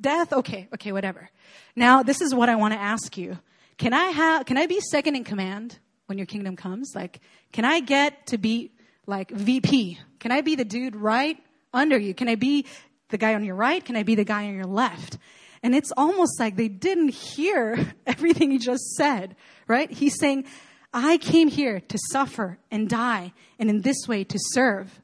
death 0.02 0.34
okay 0.34 0.68
okay 0.74 0.92
whatever. 0.92 1.30
Now 1.76 2.04
this 2.04 2.22
is 2.22 2.34
what 2.34 2.50
i 2.50 2.56
want 2.56 2.74
to 2.74 2.80
ask 2.80 3.18
you 3.18 3.38
can 3.78 3.94
I 3.94 4.06
have, 4.06 4.46
can 4.46 4.58
I 4.58 4.68
be 4.68 4.80
second 4.80 5.16
in 5.16 5.24
command? 5.24 5.80
when 6.08 6.18
your 6.18 6.28
kingdom 6.28 6.56
comes? 6.56 6.92
Like, 6.96 7.22
can 7.52 7.66
I 7.66 7.80
get 7.80 8.28
to 8.28 8.38
be 8.38 8.72
like 9.06 9.32
VP? 9.32 10.00
Can 10.20 10.32
I 10.32 10.42
be 10.42 10.56
the 10.56 10.66
dude 10.66 10.96
right 10.96 11.38
under 11.74 11.98
you? 11.98 12.14
Can 12.14 12.30
I 12.30 12.36
be 12.36 12.66
the 13.10 13.18
guy 13.18 13.34
on 13.34 13.44
your 13.44 13.56
right? 13.56 13.84
Can 13.84 13.96
I 13.96 14.04
be 14.04 14.16
the 14.16 14.24
guy 14.24 14.48
on 14.48 14.54
your 14.54 14.66
left? 14.66 15.18
And 15.62 15.74
it's 15.74 15.92
almost 15.96 16.40
like 16.40 16.56
they 16.56 16.68
didn't 16.68 17.10
hear 17.10 17.94
everything 18.06 18.52
he 18.52 18.58
just 18.58 18.94
said, 18.96 19.36
right? 19.68 19.90
He's 19.90 20.20
saying, 20.20 20.46
I 20.94 21.18
came 21.18 21.48
here 21.48 21.80
to 21.80 21.98
suffer 22.12 22.60
and 22.70 22.88
die, 22.88 23.34
and 23.58 23.70
in 23.70 23.82
this 23.82 24.08
way 24.08 24.24
to 24.26 24.38
serve. 24.40 25.02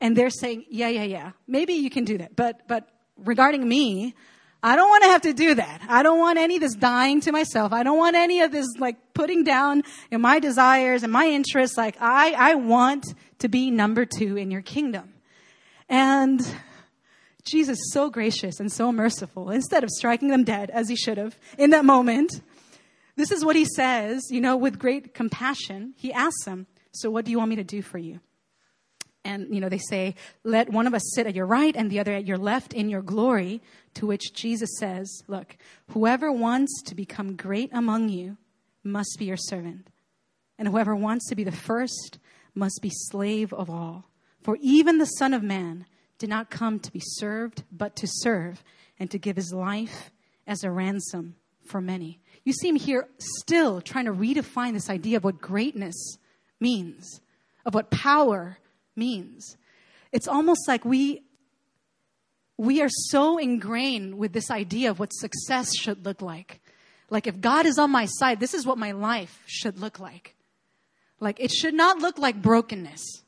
And 0.00 0.14
they're 0.14 0.28
saying, 0.28 0.66
yeah, 0.68 0.88
yeah, 0.88 1.04
yeah, 1.04 1.32
maybe 1.46 1.74
you 1.74 1.88
can 1.88 2.04
do 2.04 2.18
that. 2.18 2.36
But, 2.36 2.68
but 2.68 2.88
regarding 3.16 3.66
me, 3.66 4.14
I 4.62 4.76
don't 4.76 4.88
want 4.88 5.02
to 5.02 5.08
have 5.10 5.22
to 5.22 5.32
do 5.32 5.54
that. 5.56 5.82
I 5.88 6.04
don't 6.04 6.20
want 6.20 6.38
any 6.38 6.54
of 6.56 6.60
this 6.60 6.74
dying 6.74 7.20
to 7.22 7.32
myself. 7.32 7.72
I 7.72 7.82
don't 7.82 7.98
want 7.98 8.14
any 8.14 8.42
of 8.42 8.52
this 8.52 8.66
like 8.78 8.96
putting 9.12 9.42
down 9.42 9.82
know, 10.10 10.18
my 10.18 10.38
desires 10.38 11.02
and 11.02 11.12
my 11.12 11.26
interests. 11.26 11.76
Like 11.76 11.96
I, 12.00 12.32
I 12.32 12.54
want 12.54 13.06
to 13.40 13.48
be 13.48 13.70
number 13.72 14.06
two 14.06 14.36
in 14.36 14.50
your 14.52 14.62
kingdom. 14.62 15.14
And 15.88 16.40
Jesus 17.44 17.78
so 17.90 18.08
gracious 18.08 18.60
and 18.60 18.70
so 18.70 18.92
merciful. 18.92 19.50
Instead 19.50 19.82
of 19.82 19.90
striking 19.90 20.28
them 20.28 20.44
dead 20.44 20.70
as 20.70 20.88
he 20.88 20.94
should 20.94 21.18
have 21.18 21.36
in 21.58 21.70
that 21.70 21.84
moment, 21.84 22.40
this 23.16 23.32
is 23.32 23.44
what 23.44 23.56
he 23.56 23.64
says, 23.64 24.22
you 24.30 24.40
know, 24.40 24.56
with 24.56 24.78
great 24.78 25.12
compassion. 25.12 25.94
He 25.96 26.12
asks 26.12 26.44
them, 26.44 26.68
So 26.92 27.10
what 27.10 27.24
do 27.24 27.32
you 27.32 27.38
want 27.38 27.50
me 27.50 27.56
to 27.56 27.64
do 27.64 27.82
for 27.82 27.98
you? 27.98 28.20
And, 29.24 29.54
you 29.54 29.60
know, 29.60 29.68
they 29.68 29.78
say, 29.78 30.14
Let 30.42 30.70
one 30.70 30.86
of 30.86 30.94
us 30.94 31.12
sit 31.14 31.26
at 31.26 31.34
your 31.34 31.46
right 31.46 31.74
and 31.76 31.90
the 31.90 32.00
other 32.00 32.12
at 32.12 32.26
your 32.26 32.38
left 32.38 32.72
in 32.72 32.88
your 32.88 33.02
glory. 33.02 33.62
To 33.94 34.06
which 34.06 34.32
Jesus 34.34 34.70
says, 34.78 35.22
Look, 35.28 35.56
whoever 35.90 36.32
wants 36.32 36.82
to 36.86 36.94
become 36.94 37.36
great 37.36 37.70
among 37.72 38.08
you 38.08 38.36
must 38.82 39.16
be 39.18 39.26
your 39.26 39.36
servant. 39.36 39.88
And 40.58 40.68
whoever 40.68 40.94
wants 40.94 41.28
to 41.28 41.36
be 41.36 41.44
the 41.44 41.52
first 41.52 42.18
must 42.54 42.80
be 42.82 42.90
slave 42.92 43.52
of 43.52 43.70
all. 43.70 44.04
For 44.42 44.58
even 44.60 44.98
the 44.98 45.06
Son 45.06 45.34
of 45.34 45.42
Man 45.42 45.86
did 46.18 46.28
not 46.28 46.50
come 46.50 46.78
to 46.80 46.92
be 46.92 47.00
served, 47.02 47.64
but 47.70 47.96
to 47.96 48.06
serve 48.08 48.62
and 48.98 49.10
to 49.10 49.18
give 49.18 49.36
his 49.36 49.52
life 49.52 50.10
as 50.46 50.64
a 50.64 50.70
ransom 50.70 51.36
for 51.64 51.80
many. 51.80 52.20
You 52.44 52.52
see 52.52 52.68
him 52.68 52.76
here 52.76 53.08
still 53.18 53.80
trying 53.80 54.06
to 54.06 54.12
redefine 54.12 54.72
this 54.72 54.90
idea 54.90 55.16
of 55.16 55.24
what 55.24 55.40
greatness 55.40 56.16
means, 56.60 57.20
of 57.64 57.74
what 57.74 57.90
power 57.90 58.58
means. 58.96 59.56
It's 60.12 60.28
almost 60.28 60.68
like 60.68 60.84
we 60.84 61.22
we 62.58 62.82
are 62.82 62.88
so 62.88 63.38
ingrained 63.38 64.18
with 64.18 64.32
this 64.32 64.50
idea 64.50 64.90
of 64.90 64.98
what 64.98 65.12
success 65.12 65.74
should 65.74 66.04
look 66.04 66.22
like. 66.22 66.60
Like 67.10 67.26
if 67.26 67.40
God 67.40 67.66
is 67.66 67.78
on 67.78 67.90
my 67.90 68.06
side, 68.06 68.40
this 68.40 68.54
is 68.54 68.66
what 68.66 68.78
my 68.78 68.92
life 68.92 69.42
should 69.46 69.78
look 69.80 69.98
like. 69.98 70.36
Like 71.18 71.40
it 71.40 71.50
should 71.50 71.74
not 71.74 71.98
look 71.98 72.18
like 72.18 72.40
brokenness. 72.40 73.22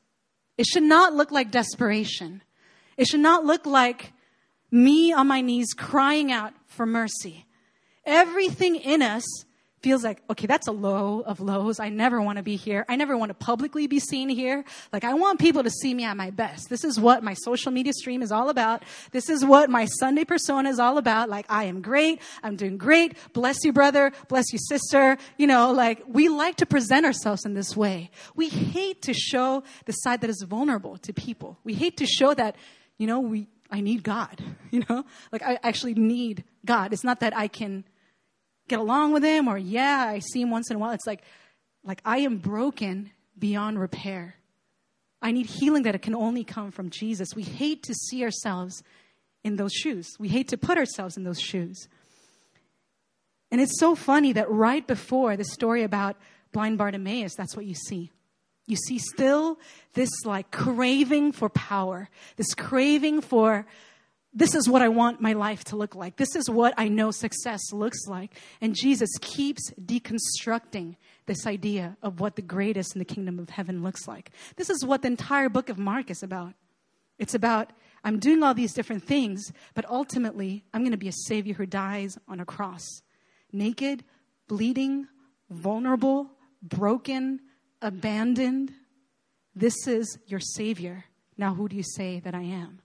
It 0.56 0.66
should 0.66 0.84
not 0.84 1.14
look 1.14 1.30
like 1.30 1.50
desperation. 1.50 2.42
It 2.96 3.06
should 3.06 3.20
not 3.20 3.44
look 3.44 3.66
like 3.66 4.12
me 4.70 5.12
on 5.12 5.26
my 5.26 5.40
knees 5.40 5.72
crying 5.74 6.30
out 6.30 6.52
for 6.66 6.86
mercy. 6.86 7.46
Everything 8.04 8.76
in 8.76 9.02
us 9.02 9.24
feels 9.84 10.02
like, 10.02 10.22
okay, 10.30 10.46
that's 10.46 10.66
a 10.66 10.72
low 10.72 11.20
of 11.20 11.40
lows. 11.40 11.78
I 11.78 11.90
never 11.90 12.20
want 12.22 12.38
to 12.38 12.42
be 12.42 12.56
here. 12.56 12.86
I 12.88 12.96
never 12.96 13.18
want 13.18 13.28
to 13.28 13.34
publicly 13.34 13.86
be 13.86 14.00
seen 14.00 14.30
here. 14.30 14.64
Like, 14.94 15.04
I 15.04 15.12
want 15.12 15.38
people 15.38 15.62
to 15.62 15.68
see 15.68 15.92
me 15.92 16.04
at 16.04 16.16
my 16.16 16.30
best. 16.30 16.70
This 16.70 16.84
is 16.84 16.98
what 16.98 17.22
my 17.22 17.34
social 17.34 17.70
media 17.70 17.92
stream 17.92 18.22
is 18.22 18.32
all 18.32 18.48
about. 18.48 18.82
This 19.12 19.28
is 19.28 19.44
what 19.44 19.68
my 19.68 19.84
Sunday 19.84 20.24
persona 20.24 20.70
is 20.70 20.78
all 20.78 20.96
about. 20.96 21.28
Like, 21.28 21.44
I 21.50 21.64
am 21.64 21.82
great. 21.82 22.22
I'm 22.42 22.56
doing 22.56 22.78
great. 22.78 23.18
Bless 23.34 23.62
you, 23.62 23.74
brother. 23.74 24.10
Bless 24.28 24.54
you, 24.54 24.58
sister. 24.58 25.18
You 25.36 25.46
know, 25.46 25.72
like, 25.72 26.02
we 26.08 26.30
like 26.30 26.56
to 26.56 26.66
present 26.66 27.04
ourselves 27.04 27.44
in 27.44 27.52
this 27.52 27.76
way. 27.76 28.10
We 28.34 28.48
hate 28.48 29.02
to 29.02 29.12
show 29.12 29.64
the 29.84 29.92
side 29.92 30.22
that 30.22 30.30
is 30.30 30.42
vulnerable 30.48 30.96
to 30.96 31.12
people. 31.12 31.58
We 31.62 31.74
hate 31.74 31.98
to 31.98 32.06
show 32.06 32.32
that, 32.32 32.56
you 32.96 33.06
know, 33.06 33.20
we, 33.20 33.48
I 33.70 33.82
need 33.82 34.02
God, 34.02 34.42
you 34.70 34.82
know? 34.88 35.04
Like, 35.30 35.42
I 35.42 35.58
actually 35.62 35.94
need 35.94 36.44
God. 36.64 36.94
It's 36.94 37.04
not 37.04 37.20
that 37.20 37.36
I 37.36 37.48
can 37.48 37.84
get 38.68 38.78
along 38.78 39.12
with 39.12 39.22
him 39.22 39.48
or 39.48 39.58
yeah, 39.58 40.06
I 40.08 40.20
see 40.20 40.42
him 40.42 40.50
once 40.50 40.70
in 40.70 40.76
a 40.76 40.78
while. 40.78 40.92
It's 40.92 41.06
like, 41.06 41.22
like 41.84 42.00
I 42.04 42.18
am 42.18 42.38
broken 42.38 43.10
beyond 43.38 43.78
repair. 43.78 44.36
I 45.20 45.32
need 45.32 45.46
healing 45.46 45.84
that 45.84 45.94
it 45.94 46.02
can 46.02 46.14
only 46.14 46.44
come 46.44 46.70
from 46.70 46.90
Jesus. 46.90 47.34
We 47.34 47.42
hate 47.42 47.82
to 47.84 47.94
see 47.94 48.22
ourselves 48.22 48.82
in 49.42 49.56
those 49.56 49.72
shoes. 49.72 50.08
We 50.18 50.28
hate 50.28 50.48
to 50.48 50.58
put 50.58 50.78
ourselves 50.78 51.16
in 51.16 51.24
those 51.24 51.40
shoes. 51.40 51.88
And 53.50 53.60
it's 53.60 53.78
so 53.78 53.94
funny 53.94 54.32
that 54.32 54.50
right 54.50 54.86
before 54.86 55.36
the 55.36 55.44
story 55.44 55.82
about 55.82 56.16
blind 56.52 56.78
Bartimaeus, 56.78 57.34
that's 57.36 57.56
what 57.56 57.66
you 57.66 57.74
see. 57.74 58.10
You 58.66 58.76
see 58.76 58.98
still 58.98 59.58
this 59.92 60.10
like 60.24 60.50
craving 60.50 61.32
for 61.32 61.48
power, 61.48 62.08
this 62.36 62.54
craving 62.54 63.20
for 63.20 63.66
this 64.34 64.54
is 64.54 64.68
what 64.68 64.82
I 64.82 64.88
want 64.88 65.20
my 65.20 65.32
life 65.32 65.62
to 65.64 65.76
look 65.76 65.94
like. 65.94 66.16
This 66.16 66.34
is 66.34 66.50
what 66.50 66.74
I 66.76 66.88
know 66.88 67.12
success 67.12 67.72
looks 67.72 68.06
like. 68.08 68.34
And 68.60 68.74
Jesus 68.74 69.10
keeps 69.20 69.70
deconstructing 69.80 70.96
this 71.26 71.46
idea 71.46 71.96
of 72.02 72.18
what 72.18 72.34
the 72.34 72.42
greatest 72.42 72.96
in 72.96 72.98
the 72.98 73.04
kingdom 73.04 73.38
of 73.38 73.50
heaven 73.50 73.84
looks 73.84 74.08
like. 74.08 74.32
This 74.56 74.70
is 74.70 74.84
what 74.84 75.02
the 75.02 75.08
entire 75.08 75.48
book 75.48 75.68
of 75.68 75.78
Mark 75.78 76.10
is 76.10 76.22
about. 76.24 76.54
It's 77.16 77.34
about, 77.34 77.72
I'm 78.02 78.18
doing 78.18 78.42
all 78.42 78.54
these 78.54 78.74
different 78.74 79.04
things, 79.04 79.52
but 79.74 79.88
ultimately, 79.88 80.64
I'm 80.74 80.82
going 80.82 80.90
to 80.90 80.98
be 80.98 81.08
a 81.08 81.12
savior 81.12 81.54
who 81.54 81.66
dies 81.66 82.18
on 82.26 82.40
a 82.40 82.44
cross. 82.44 83.02
Naked, 83.52 84.02
bleeding, 84.48 85.06
vulnerable, 85.48 86.32
broken, 86.60 87.38
abandoned. 87.80 88.72
This 89.54 89.86
is 89.86 90.18
your 90.26 90.40
savior. 90.40 91.04
Now, 91.38 91.54
who 91.54 91.68
do 91.68 91.76
you 91.76 91.84
say 91.84 92.18
that 92.20 92.34
I 92.34 92.42
am? 92.42 92.80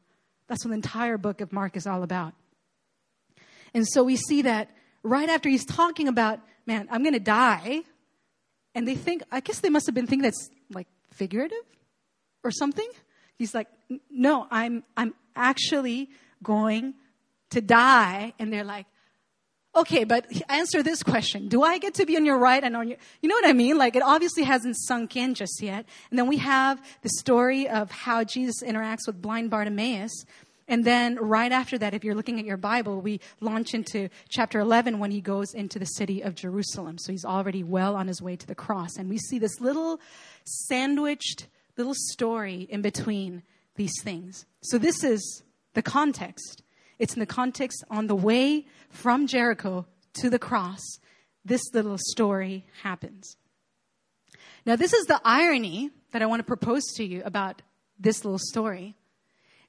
That's 0.49 0.65
what 0.65 0.69
the 0.71 0.75
entire 0.75 1.17
book 1.17 1.39
of 1.39 1.53
Mark 1.53 1.77
is 1.77 1.87
all 1.87 2.03
about. 2.03 2.33
And 3.73 3.87
so 3.87 4.03
we 4.03 4.17
see 4.17 4.41
that 4.41 4.69
right 5.03 5.29
after 5.29 5.47
he's 5.47 5.63
talking 5.63 6.07
about, 6.07 6.39
man, 6.65 6.87
I'm 6.91 7.03
going 7.03 7.13
to 7.13 7.19
die. 7.19 7.83
And 8.73 8.87
they 8.87 8.95
think, 8.95 9.23
I 9.31 9.39
guess 9.39 9.59
they 9.59 9.69
must 9.69 9.85
have 9.85 9.95
been 9.95 10.07
thinking 10.07 10.23
that's 10.23 10.49
like 10.71 10.87
figurative 11.11 11.57
or 12.43 12.51
something. 12.51 12.89
He's 13.37 13.53
like, 13.53 13.67
no, 14.09 14.47
I'm, 14.49 14.83
I'm 14.97 15.13
actually 15.35 16.09
going 16.43 16.95
to 17.51 17.61
die. 17.61 18.33
And 18.39 18.51
they're 18.51 18.63
like, 18.63 18.87
okay, 19.75 20.03
but 20.03 20.25
answer 20.49 20.83
this 20.83 21.03
question. 21.03 21.47
Do 21.47 21.63
I 21.63 21.77
get 21.77 21.95
to 21.95 22.05
be 22.05 22.15
on 22.15 22.25
your 22.25 22.37
right 22.37 22.63
and 22.63 22.75
on 22.75 22.89
your, 22.89 22.97
you 23.21 23.29
know 23.29 23.35
what 23.35 23.45
I 23.45 23.53
mean? 23.53 23.77
Like 23.77 23.95
it 23.95 24.03
obviously 24.03 24.43
hasn't 24.43 24.77
sunk 24.77 25.15
in 25.15 25.33
just 25.33 25.61
yet. 25.61 25.85
And 26.09 26.19
then 26.19 26.27
we 26.27 26.37
have 26.37 26.81
the 27.01 27.09
story 27.09 27.67
of 27.67 27.91
how 27.91 28.23
Jesus 28.23 28.63
interacts 28.63 29.07
with 29.07 29.21
blind 29.21 29.49
Bartimaeus. 29.49 30.25
And 30.67 30.85
then 30.85 31.15
right 31.15 31.51
after 31.51 31.79
that, 31.79 31.95
if 31.95 32.03
you're 32.03 32.13
looking 32.15 32.39
at 32.39 32.45
your 32.45 32.57
Bible, 32.57 33.01
we 33.01 33.21
launch 33.39 33.73
into 33.73 34.09
chapter 34.29 34.59
11 34.59 34.99
when 34.99 35.09
he 35.09 35.19
goes 35.19 35.53
into 35.53 35.79
the 35.79 35.85
city 35.85 36.21
of 36.21 36.35
Jerusalem. 36.35 36.99
So 36.99 37.11
he's 37.11 37.25
already 37.25 37.63
well 37.63 37.95
on 37.95 38.07
his 38.07 38.21
way 38.21 38.35
to 38.35 38.45
the 38.45 38.55
cross. 38.55 38.95
And 38.97 39.09
we 39.09 39.17
see 39.17 39.39
this 39.39 39.59
little 39.59 39.99
sandwiched 40.43 41.47
little 41.79 41.95
story 41.95 42.67
in 42.69 42.81
between 42.81 43.41
these 43.77 43.93
things. 44.03 44.45
So 44.61 44.77
this 44.77 45.03
is 45.03 45.43
the 45.73 45.81
context. 45.81 46.61
It's 46.99 47.13
in 47.13 47.19
the 47.19 47.25
context 47.25 47.83
on 47.89 48.07
the 48.07 48.15
way 48.15 48.65
from 48.89 49.25
Jericho 49.25 49.85
to 50.15 50.29
the 50.29 50.39
cross. 50.39 50.81
This 51.45 51.61
little 51.73 51.97
story 51.97 52.65
happens. 52.83 53.37
Now, 54.65 54.75
this 54.75 54.93
is 54.93 55.05
the 55.07 55.21
irony 55.23 55.91
that 56.11 56.21
I 56.21 56.25
want 56.25 56.41
to 56.41 56.45
propose 56.45 56.83
to 56.97 57.03
you 57.05 57.23
about 57.23 57.61
this 57.97 58.23
little 58.23 58.39
story 58.39 58.95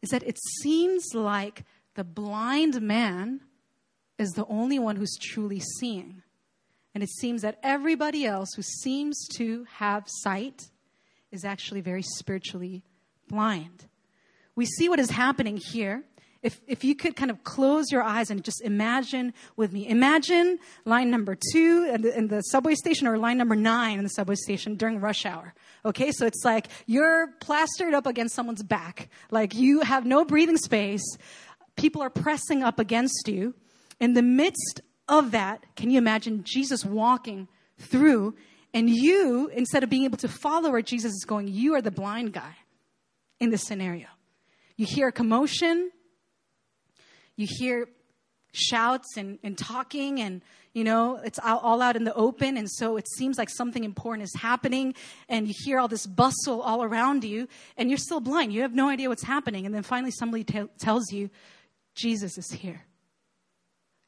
is 0.03 0.11
that 0.11 0.23
it 0.23 0.39
seems 0.63 1.15
like 1.15 1.65
the 1.95 2.05
blind 2.05 2.81
man 2.81 3.41
is 4.19 4.31
the 4.31 4.47
only 4.47 4.79
one 4.79 4.97
who's 4.97 5.17
truly 5.21 5.61
seeing. 5.79 6.23
And 6.95 7.03
it 7.03 7.11
seems 7.11 7.43
that 7.43 7.59
everybody 7.63 8.27
else 8.27 8.53
who 8.55 8.63
seems 8.63 9.27
to 9.37 9.65
have 9.77 10.05
sight 10.07 10.71
is 11.31 11.45
actually 11.45 11.81
very 11.81 12.03
spiritually 12.03 12.83
blind. 13.29 13.87
We 14.57 14.67
see 14.67 14.89
what 14.89 14.99
is 14.99 15.11
happening 15.11 15.57
here 15.57 16.03
if, 16.43 16.61
if 16.67 16.85
you 16.85 16.95
could 16.95 17.17
kind 17.17 17.31
of 17.31 17.45
close 17.45 17.93
your 17.93 18.03
eyes 18.03 18.31
and 18.31 18.43
just 18.43 18.63
imagine 18.63 19.35
with 19.57 19.73
me. 19.73 19.87
Imagine 19.89 20.59
line 20.87 21.11
number 21.11 21.37
two 21.53 21.91
in 21.93 22.03
the, 22.03 22.17
in 22.17 22.29
the, 22.29 22.41
subway 22.43 22.75
station 22.75 23.07
or 23.07 23.19
line 23.19 23.37
number 23.37 23.55
nine 23.55 23.99
in 23.99 24.05
the 24.05 24.11
subway 24.11 24.35
station 24.35 24.75
during 24.75 25.01
rush 25.01 25.27
hour. 25.27 25.53
Okay, 25.85 26.13
so 26.13 26.27
it's 26.27 26.43
like 26.45 26.69
you're 26.87 27.29
plastered 27.41 27.93
up 27.93 28.07
against 28.07 28.35
someone's 28.35 28.63
back. 28.63 29.11
Like 29.31 29.55
you 29.55 29.81
have 29.83 30.07
no 30.07 30.25
breathing 30.25 30.57
space. 30.57 31.05
People 31.77 32.03
are 32.03 32.11
pressing 32.11 32.63
up 32.63 32.79
against 32.79 33.29
you. 33.29 33.55
In 34.01 34.15
the 34.15 34.23
midst 34.23 34.81
of 35.09 35.33
that, 35.33 35.65
can 35.77 35.91
you 35.91 35.99
imagine 35.99 36.43
Jesus 36.45 36.85
walking 36.85 37.49
through 37.79 38.35
and 38.73 38.89
you, 38.89 39.49
instead 39.49 39.83
of 39.83 39.91
being 39.91 40.05
able 40.05 40.19
to 40.19 40.29
follow 40.29 40.71
where 40.71 40.83
Jesus 40.83 41.13
is 41.13 41.25
going, 41.27 41.49
you 41.49 41.75
are 41.75 41.83
the 41.83 41.91
blind 41.91 42.33
guy 42.33 42.57
in 43.41 43.51
this 43.51 43.65
scenario. 43.65 44.07
You 44.77 44.87
hear 44.87 45.09
a 45.09 45.13
commotion, 45.13 45.91
you 47.41 47.49
hear 47.49 47.89
shouts 48.53 49.17
and, 49.17 49.39
and 49.43 49.57
talking 49.57 50.21
and 50.21 50.43
you 50.73 50.85
know 50.85 51.21
it's 51.25 51.39
all 51.39 51.83
out 51.83 51.97
in 51.97 52.05
the 52.05 52.15
open. 52.15 52.57
And 52.57 52.71
so 52.71 52.97
it 52.97 53.07
seems 53.09 53.39
like 53.39 53.49
something 53.49 53.85
important 53.85 54.25
is 54.25 54.35
happening 54.41 54.95
and 55.29 55.49
you 55.49 55.55
hear 55.65 55.79
all 55.79 55.89
this 55.89 56.07
bustle 56.07 56.61
all 56.61 56.83
around 56.83 57.25
you 57.25 57.49
and 57.77 57.91
you're 57.91 57.99
still 57.99 58.21
blind. 58.21 58.53
You 58.53 58.63
have 58.63 58.75
no 58.75 58.89
idea 58.89 59.09
what's 59.09 59.25
happening. 59.25 59.67
And 59.67 59.75
then 59.75 59.83
finally 59.83 60.11
somebody 60.11 60.45
t- 60.45 60.69
tells 60.79 61.13
you 61.13 61.31
jesus 61.95 62.39
is 62.39 62.51
here. 62.51 62.85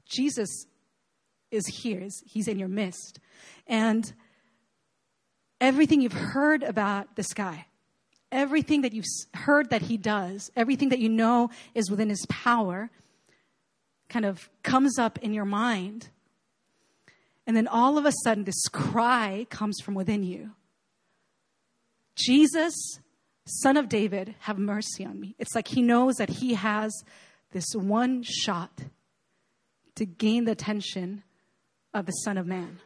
Jesus 0.06 0.66
is 1.50 1.66
here. 1.66 2.06
He's 2.26 2.48
in 2.48 2.58
your 2.58 2.68
midst. 2.68 3.18
And 3.66 4.12
everything 5.60 6.00
you've 6.00 6.12
heard 6.12 6.62
about 6.62 7.16
this 7.16 7.32
guy 7.32 7.66
everything 8.32 8.80
that 8.80 8.94
you've 8.94 9.04
heard 9.34 9.68
that 9.70 9.82
he 9.82 9.98
does 9.98 10.50
everything 10.56 10.88
that 10.88 10.98
you 10.98 11.08
know 11.08 11.50
is 11.74 11.90
within 11.90 12.08
his 12.08 12.24
power 12.30 12.90
kind 14.12 14.26
of 14.26 14.50
comes 14.62 14.98
up 14.98 15.18
in 15.18 15.32
your 15.32 15.46
mind. 15.46 16.10
And 17.46 17.56
then 17.56 17.66
all 17.66 17.96
of 17.96 18.04
a 18.04 18.12
sudden, 18.22 18.44
this 18.44 18.68
cry 18.68 19.46
comes 19.50 19.80
from 19.80 19.94
within 19.94 20.22
you 20.22 20.52
Jesus, 22.14 22.74
son 23.46 23.78
of 23.78 23.88
David, 23.88 24.34
have 24.40 24.58
mercy 24.58 25.04
on 25.04 25.18
me. 25.18 25.34
It's 25.38 25.54
like 25.54 25.68
he 25.68 25.80
knows 25.80 26.16
that 26.16 26.28
he 26.28 26.54
has 26.54 26.92
this 27.52 27.72
one 27.74 28.22
shot 28.22 28.82
to 29.94 30.04
gain 30.04 30.44
the 30.44 30.52
attention 30.52 31.22
of 31.94 32.06
the 32.06 32.12
Son 32.12 32.36
of 32.36 32.46
Man. 32.46 32.78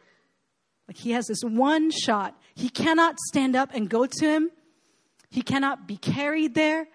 Like 0.87 0.97
he 0.97 1.11
has 1.11 1.27
this 1.27 1.41
one 1.43 1.91
shot. 1.91 2.39
He 2.55 2.69
cannot 2.69 3.19
stand 3.27 3.55
up 3.55 3.71
and 3.73 3.89
go 3.89 4.05
to 4.05 4.25
him. 4.25 4.51
He 5.29 5.41
cannot 5.41 5.87
be 5.87 5.97
carried 5.97 6.55
there. 6.55 6.87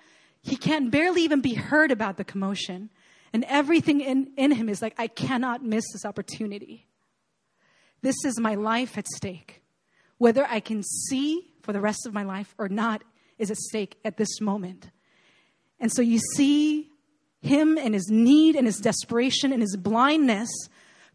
He 0.42 0.56
can 0.56 0.88
barely 0.88 1.22
even 1.22 1.42
be 1.42 1.54
heard 1.54 1.90
about 1.90 2.16
the 2.16 2.24
commotion. 2.24 2.90
And 3.32 3.44
everything 3.48 4.00
in, 4.00 4.30
in 4.36 4.50
him 4.50 4.68
is 4.68 4.82
like, 4.82 4.94
I 4.98 5.06
cannot 5.06 5.64
miss 5.64 5.84
this 5.92 6.04
opportunity. 6.04 6.86
This 8.02 8.16
is 8.24 8.38
my 8.38 8.54
life 8.54 8.98
at 8.98 9.06
stake. 9.06 9.62
Whether 10.18 10.46
I 10.46 10.60
can 10.60 10.82
see 10.82 11.52
for 11.62 11.72
the 11.72 11.80
rest 11.80 12.06
of 12.06 12.12
my 12.12 12.24
life 12.24 12.54
or 12.58 12.68
not 12.68 13.02
is 13.38 13.50
at 13.50 13.56
stake 13.56 13.98
at 14.04 14.16
this 14.16 14.40
moment. 14.40 14.90
And 15.80 15.92
so 15.92 16.02
you 16.02 16.18
see 16.36 16.90
him 17.40 17.78
and 17.78 17.94
his 17.94 18.08
need 18.08 18.54
and 18.54 18.66
his 18.66 18.78
desperation 18.78 19.52
and 19.52 19.62
his 19.62 19.76
blindness 19.76 20.50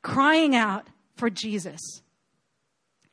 crying 0.01 0.55
out 0.55 0.87
for 1.15 1.29
Jesus. 1.29 1.79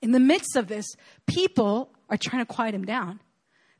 In 0.03 0.13
the 0.13 0.21
midst 0.21 0.57
of 0.57 0.69
this, 0.69 0.87
people 1.27 1.91
are 2.11 2.17
trying 2.17 2.45
to 2.45 2.53
quiet 2.53 2.75
him 2.75 2.85
down. 2.85 3.21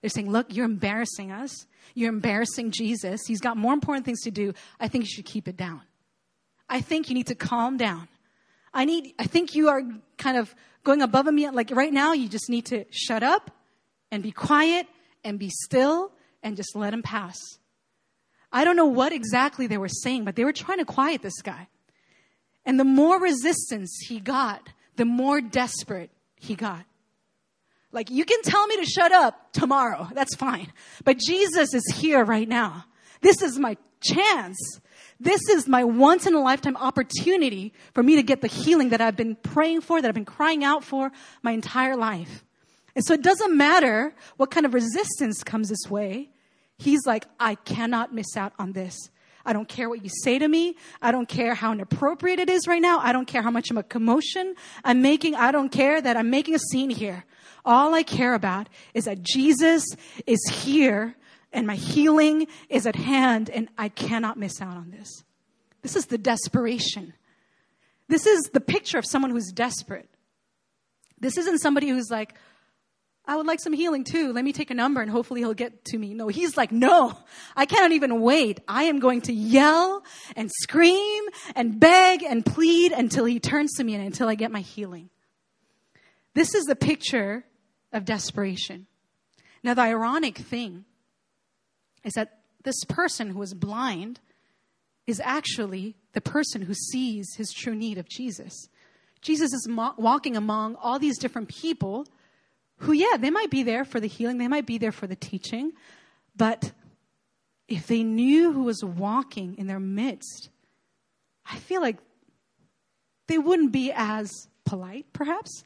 They're 0.05 0.11
saying, 0.11 0.31
Look, 0.31 0.55
you're 0.55 0.67
embarrassing 0.67 1.33
us. 1.33 1.65
You're 1.95 2.11
embarrassing 2.11 2.73
Jesus. 2.73 3.23
He's 3.27 3.41
got 3.41 3.57
more 3.57 3.73
important 3.73 4.05
things 4.05 4.21
to 4.25 4.31
do. 4.31 4.53
I 4.79 4.87
think 4.87 5.05
you 5.05 5.09
should 5.09 5.25
keep 5.25 5.49
it 5.49 5.57
down. 5.57 5.81
I 6.69 6.83
think 6.83 7.09
you 7.09 7.15
need 7.15 7.29
to 7.29 7.35
calm 7.35 7.79
down. 7.79 8.09
I 8.75 8.85
need, 8.85 9.15
I 9.19 9.25
think 9.25 9.55
you 9.55 9.71
are 9.71 9.81
kind 10.19 10.37
of 10.37 10.55
going 10.83 11.01
above 11.01 11.27
and 11.27 11.39
beyond. 11.39 11.57
Like 11.57 11.71
right 11.71 11.91
now, 11.91 12.13
you 12.13 12.29
just 12.29 12.51
need 12.51 12.67
to 12.67 12.85
shut 12.91 13.23
up 13.23 13.51
and 14.11 14.23
be 14.23 14.31
quiet 14.31 14.87
and 15.25 15.39
be 15.39 15.49
still 15.49 16.13
and 16.43 16.55
just 16.55 16.77
let 16.77 16.93
him 16.93 17.01
pass. 17.01 17.39
I 18.53 18.65
don't 18.65 18.77
know 18.77 18.85
what 18.85 19.15
exactly 19.15 19.69
they 19.69 19.79
were 19.79 19.89
saying, 19.89 20.27
but 20.27 20.37
they 20.37 20.45
were 20.45 20.53
trying 20.53 20.81
to 20.81 20.85
quiet 20.85 21.23
this 21.23 21.41
guy. 21.41 21.69
And 22.67 22.79
the 22.79 22.85
more 22.85 23.19
resistance 23.19 23.97
he 24.07 24.21
got, 24.21 24.69
the 24.97 25.07
more 25.07 25.41
desperate 25.41 26.11
he 26.37 26.57
got. 26.57 26.85
Like, 27.95 28.11
you 28.11 28.25
can 28.25 28.43
tell 28.43 28.67
me 28.67 28.77
to 28.79 28.85
shut 28.85 29.13
up 29.13 29.53
tomorrow. 29.53 30.09
That's 30.13 30.35
fine. 30.35 30.73
But 31.05 31.19
Jesus 31.19 31.73
is 31.73 31.85
here 31.95 32.25
right 32.25 32.49
now. 32.49 32.85
This 33.21 33.41
is 33.41 33.59
my 33.59 33.77
chance. 34.01 34.59
This 35.21 35.41
is 35.49 35.69
my 35.69 35.85
once 35.85 36.27
in 36.27 36.35
a 36.35 36.43
lifetime 36.43 36.77
opportunity 36.77 37.73
for 37.95 38.03
me 38.03 38.17
to 38.17 38.23
get 38.23 38.41
the 38.41 38.49
healing 38.49 38.89
that 38.91 39.01
I've 39.01 39.17
been 39.17 39.37
praying 39.37 39.83
for, 39.83 40.03
that 40.03 40.09
I've 40.09 40.15
been 40.15 40.25
crying 40.25 40.65
out 40.65 40.83
for 40.83 41.13
my 41.43 41.53
entire 41.53 41.97
life. 41.97 42.45
And 42.97 43.05
so 43.05 43.15
it 43.15 43.23
doesn't 43.23 43.57
matter 43.57 44.13
what 44.37 44.51
kind 44.51 44.67
of 44.67 44.75
resistance 44.75 45.43
comes 45.45 45.69
this 45.69 45.89
way. 45.89 46.31
He's 46.79 47.07
like, 47.07 47.27
I 47.39 47.55
cannot 47.55 48.13
miss 48.13 48.37
out 48.37 48.53
on 48.59 48.73
this. 48.73 48.97
I 49.47 49.53
don't 49.53 49.69
care 49.69 49.89
what 49.89 50.03
you 50.03 50.11
say 50.23 50.39
to 50.39 50.49
me. 50.49 50.77
I 51.01 51.13
don't 51.13 51.29
care 51.29 51.55
how 51.55 51.73
inappropriate 51.73 52.41
it 52.41 52.51
is 52.51 52.67
right 52.67 52.83
now. 52.83 52.99
I 52.99 53.13
don't 53.13 53.27
care 53.27 53.43
how 53.43 53.51
much 53.51 53.71
of 53.71 53.77
a 53.77 53.83
commotion 53.83 54.55
I'm 54.83 55.03
making. 55.03 55.35
I 55.35 55.53
don't 55.53 55.71
care 55.71 56.01
that 56.01 56.17
I'm 56.17 56.31
making 56.31 56.55
a 56.55 56.59
scene 56.59 56.91
here. 56.91 57.25
All 57.65 57.95
I 57.95 58.03
care 58.03 58.35
about 58.35 58.69
is 58.93 59.05
that 59.05 59.23
Jesus 59.23 59.85
is 60.27 60.41
here 60.51 61.17
and 61.53 61.67
my 61.67 61.77
healing 61.77 62.47
is 62.69 62.87
at 62.87 62.97
hand 62.97 63.49
and 63.49 63.69
I 63.79 63.89
cannot 63.89 64.39
miss 64.39 64.61
out 64.61 64.77
on 64.77 64.91
this. 64.91 65.25
This 65.83 65.97
is 65.97 66.07
the 66.07 66.19
desperation. 66.19 67.15
This 68.09 68.27
is 68.27 68.51
the 68.53 68.61
picture 68.61 68.99
of 68.99 69.07
someone 69.07 69.31
who's 69.31 69.53
desperate. 69.53 70.09
This 71.19 71.39
isn't 71.39 71.61
somebody 71.61 71.89
who's 71.89 72.11
like, 72.11 72.35
I 73.27 73.37
would 73.37 73.47
like 73.47 73.61
some 73.61 73.73
healing 73.73 74.05
too. 74.05 74.35
Let 74.35 74.45
me 74.45 74.53
take 74.53 74.71
a 74.71 74.75
number 74.75 75.01
and 75.01 75.11
hopefully 75.11 75.41
he'll 75.41 75.55
get 75.55 75.87
to 75.87 75.99
me. 75.99 76.13
No, 76.13 76.29
he's 76.29 76.59
like, 76.59 76.71
no, 76.71 77.17
I 77.57 77.65
cannot 77.65 77.93
even 77.93 78.21
wait. 78.21 78.61
I 78.69 78.85
am 78.85 78.99
going 78.99 79.23
to 79.23 79.33
yell 79.33 80.05
and 80.37 80.51
scream 80.51 81.25
and 81.55 81.81
beg 81.81 82.23
and 82.23 82.45
plead 82.45 82.93
until 82.93 83.25
he 83.25 83.41
turns 83.41 83.73
to 83.77 83.85
me 83.85 83.95
and 83.95 84.05
until 84.05 84.29
I 84.29 84.35
get 84.35 84.51
my 84.51 84.61
healing. 84.61 85.09
This 86.35 86.55
is 86.55 86.65
the 86.65 86.77
picture 86.77 87.45
of 87.95 88.05
desperation. 88.05 88.87
Now, 89.63 89.73
the 89.73 89.83
ironic 89.83 90.37
thing 90.37 90.85
is 92.05 92.13
that 92.15 92.41
this 92.65 92.85
person 92.85 93.31
who 93.31 93.41
is 93.41 93.55
blind 93.55 94.21
is 95.07 95.21
actually 95.25 95.97
the 96.13 96.21
person 96.21 96.63
who 96.63 96.75
sees 96.75 97.35
his 97.37 97.51
true 97.53 97.75
need 97.75 97.97
of 97.97 98.09
Jesus. 98.09 98.69
Jesus 99.23 99.55
is 99.55 99.67
mo- 99.69 99.95
walking 99.97 100.37
among 100.37 100.75
all 100.77 100.99
these 100.99 101.19
different 101.19 101.49
people 101.49 102.07
who, 102.79 102.93
yeah, 102.93 103.17
they 103.19 103.31
might 103.31 103.51
be 103.51 103.63
there 103.63 103.85
for 103.85 104.01
the 104.01 104.07
healing, 104.07 104.39
they 104.39 104.49
might 104.49 104.67
be 104.67 104.77
there 104.77 104.93
for 104.93 105.07
the 105.07 105.17
teaching, 105.17 105.73
but 106.37 106.73
if 107.69 107.87
they 107.87 108.03
knew 108.03 108.53
who 108.53 108.65
was 108.65 108.85
walking 108.85 109.57
in 109.57 109.67
their 109.67 109.81
midst, 109.81 110.51
I 111.47 111.57
feel 111.57 111.81
like 111.81 111.99
they 113.29 113.39
wouldn't 113.39 113.73
be 113.73 113.93
as 113.95 114.49
polite, 114.67 115.07
perhaps 115.13 115.65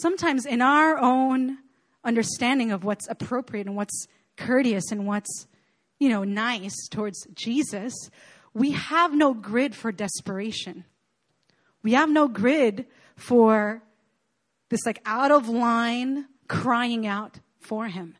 sometimes 0.00 0.46
in 0.46 0.62
our 0.62 0.98
own 0.98 1.58
understanding 2.04 2.70
of 2.70 2.84
what's 2.84 3.08
appropriate 3.08 3.66
and 3.66 3.76
what's 3.76 4.06
courteous 4.36 4.90
and 4.90 5.06
what's, 5.06 5.46
you 5.98 6.08
know, 6.08 6.24
nice 6.24 6.88
towards 6.88 7.26
Jesus, 7.34 7.94
we 8.54 8.72
have 8.72 9.14
no 9.14 9.34
grid 9.34 9.74
for 9.74 9.92
desperation. 9.92 10.84
We 11.82 11.92
have 11.92 12.10
no 12.10 12.28
grid 12.28 12.86
for 13.16 13.82
this 14.68 14.84
like 14.86 15.00
out 15.04 15.30
of 15.30 15.48
line 15.48 16.26
crying 16.48 17.06
out 17.06 17.40
for 17.60 17.88
him. 17.88 18.16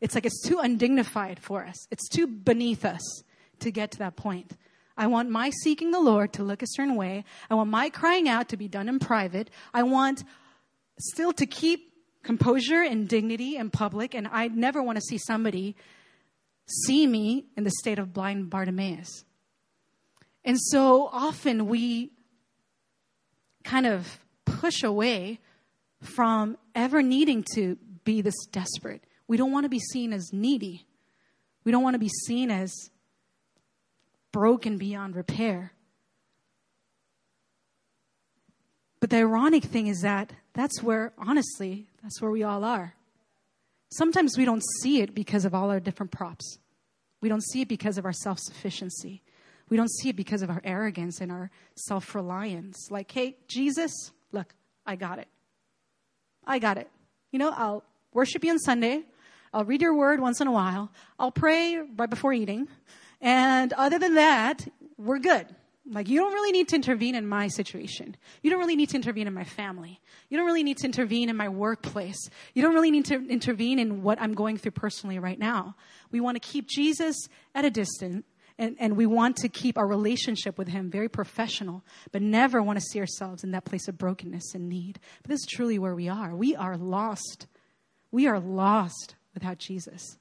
It's 0.00 0.14
like 0.14 0.26
it's 0.26 0.42
too 0.42 0.58
undignified 0.58 1.38
for 1.40 1.64
us. 1.64 1.76
It's 1.90 2.08
too 2.08 2.26
beneath 2.26 2.84
us 2.84 3.22
to 3.60 3.70
get 3.70 3.90
to 3.92 3.98
that 3.98 4.16
point. 4.16 4.56
I 4.96 5.06
want 5.06 5.30
my 5.30 5.50
seeking 5.62 5.90
the 5.90 6.00
Lord 6.00 6.32
to 6.34 6.42
look 6.42 6.62
a 6.62 6.66
certain 6.68 6.96
way. 6.96 7.24
I 7.50 7.54
want 7.54 7.70
my 7.70 7.90
crying 7.90 8.28
out 8.28 8.48
to 8.50 8.56
be 8.56 8.68
done 8.68 8.88
in 8.88 8.98
private. 8.98 9.50
I 9.72 9.82
want 9.82 10.24
still 11.00 11.32
to 11.34 11.46
keep 11.46 11.92
composure 12.22 12.82
and 12.82 13.08
dignity 13.08 13.56
in 13.56 13.70
public, 13.70 14.14
and 14.14 14.28
I 14.30 14.48
never 14.48 14.82
want 14.82 14.96
to 14.96 15.02
see 15.02 15.18
somebody 15.18 15.76
see 16.86 17.06
me 17.06 17.46
in 17.56 17.64
the 17.64 17.70
state 17.70 17.98
of 17.98 18.12
blind 18.12 18.50
Bartimaeus. 18.50 19.24
And 20.44 20.58
so 20.58 21.08
often 21.12 21.66
we 21.66 22.12
kind 23.64 23.86
of 23.86 24.20
push 24.44 24.82
away 24.82 25.40
from 26.00 26.56
ever 26.74 27.02
needing 27.02 27.44
to 27.54 27.76
be 28.04 28.22
this 28.22 28.46
desperate. 28.46 29.04
We 29.26 29.36
don't 29.36 29.52
want 29.52 29.64
to 29.64 29.68
be 29.68 29.78
seen 29.78 30.12
as 30.12 30.32
needy. 30.32 30.86
We 31.64 31.72
don't 31.72 31.82
want 31.82 31.94
to 31.94 31.98
be 31.98 32.08
seen 32.08 32.50
as 32.50 32.72
broken 34.32 34.78
beyond 34.78 35.16
repair. 35.16 35.72
But 39.00 39.10
the 39.10 39.18
ironic 39.18 39.64
thing 39.64 39.86
is 39.88 40.00
that 40.02 40.32
that's 40.54 40.82
where, 40.82 41.12
honestly, 41.18 41.86
that's 42.02 42.20
where 42.20 42.30
we 42.30 42.42
all 42.42 42.64
are. 42.64 42.94
Sometimes 43.92 44.38
we 44.38 44.44
don't 44.44 44.62
see 44.82 45.00
it 45.00 45.14
because 45.14 45.44
of 45.44 45.54
all 45.54 45.70
our 45.70 45.80
different 45.80 46.12
props. 46.12 46.58
We 47.20 47.28
don't 47.28 47.42
see 47.42 47.62
it 47.62 47.68
because 47.68 47.98
of 47.98 48.04
our 48.04 48.12
self 48.12 48.38
sufficiency. 48.38 49.22
We 49.68 49.76
don't 49.76 49.90
see 49.90 50.08
it 50.08 50.16
because 50.16 50.42
of 50.42 50.50
our 50.50 50.60
arrogance 50.64 51.20
and 51.20 51.30
our 51.30 51.50
self 51.76 52.14
reliance. 52.14 52.88
Like, 52.90 53.10
hey, 53.10 53.36
Jesus, 53.48 53.92
look, 54.32 54.54
I 54.86 54.96
got 54.96 55.18
it. 55.18 55.28
I 56.46 56.58
got 56.58 56.78
it. 56.78 56.88
You 57.30 57.38
know, 57.38 57.50
I'll 57.50 57.84
worship 58.12 58.44
you 58.44 58.50
on 58.50 58.58
Sunday. 58.58 59.02
I'll 59.52 59.64
read 59.64 59.82
your 59.82 59.94
word 59.94 60.20
once 60.20 60.40
in 60.40 60.46
a 60.46 60.52
while. 60.52 60.90
I'll 61.18 61.32
pray 61.32 61.78
right 61.78 62.10
before 62.10 62.32
eating. 62.32 62.68
And 63.20 63.72
other 63.72 63.98
than 63.98 64.14
that, 64.14 64.66
we're 64.96 65.18
good. 65.18 65.46
Like, 65.92 66.08
you 66.08 66.20
don't 66.20 66.32
really 66.32 66.52
need 66.52 66.68
to 66.68 66.76
intervene 66.76 67.16
in 67.16 67.26
my 67.26 67.48
situation. 67.48 68.16
You 68.42 68.50
don't 68.50 68.60
really 68.60 68.76
need 68.76 68.90
to 68.90 68.96
intervene 68.96 69.26
in 69.26 69.34
my 69.34 69.44
family. 69.44 70.00
You 70.28 70.36
don't 70.36 70.46
really 70.46 70.62
need 70.62 70.78
to 70.78 70.86
intervene 70.86 71.28
in 71.28 71.36
my 71.36 71.48
workplace. 71.48 72.30
You 72.54 72.62
don't 72.62 72.74
really 72.74 72.92
need 72.92 73.06
to 73.06 73.14
intervene 73.28 73.80
in 73.80 74.02
what 74.02 74.20
I'm 74.20 74.34
going 74.34 74.56
through 74.56 74.70
personally 74.72 75.18
right 75.18 75.38
now. 75.38 75.74
We 76.12 76.20
want 76.20 76.40
to 76.40 76.48
keep 76.48 76.68
Jesus 76.68 77.16
at 77.56 77.64
a 77.64 77.70
distance 77.70 78.24
and, 78.60 78.76
and 78.78 78.94
we 78.94 79.06
want 79.06 79.36
to 79.38 79.48
keep 79.48 79.78
our 79.78 79.86
relationship 79.86 80.58
with 80.58 80.68
Him 80.68 80.90
very 80.90 81.08
professional, 81.08 81.82
but 82.12 82.20
never 82.20 82.62
want 82.62 82.78
to 82.78 82.84
see 82.84 83.00
ourselves 83.00 83.42
in 83.42 83.52
that 83.52 83.64
place 83.64 83.88
of 83.88 83.96
brokenness 83.96 84.54
and 84.54 84.68
need. 84.68 85.00
But 85.22 85.30
this 85.30 85.40
is 85.40 85.46
truly 85.50 85.78
where 85.78 85.94
we 85.94 86.10
are. 86.10 86.36
We 86.36 86.54
are 86.54 86.76
lost. 86.76 87.46
We 88.12 88.26
are 88.28 88.38
lost 88.38 89.14
without 89.32 89.56
Jesus. 89.56 90.18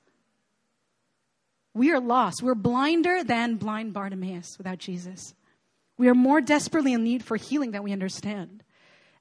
We 1.73 1.91
are 1.91 1.99
lost. 1.99 2.41
We're 2.41 2.55
blinder 2.55 3.25
than 3.25 3.58
blind 3.58 3.93
Bartimaeus 3.93 4.58
without 4.58 4.79
Jesus. 4.79 5.34
We 5.99 6.07
are 6.07 6.15
more 6.15 6.39
desperately 6.39 6.93
in 6.93 7.03
need 7.03 7.25
for 7.25 7.35
healing 7.35 7.71
than 7.71 7.83
we 7.83 7.91
understand. 7.91 8.63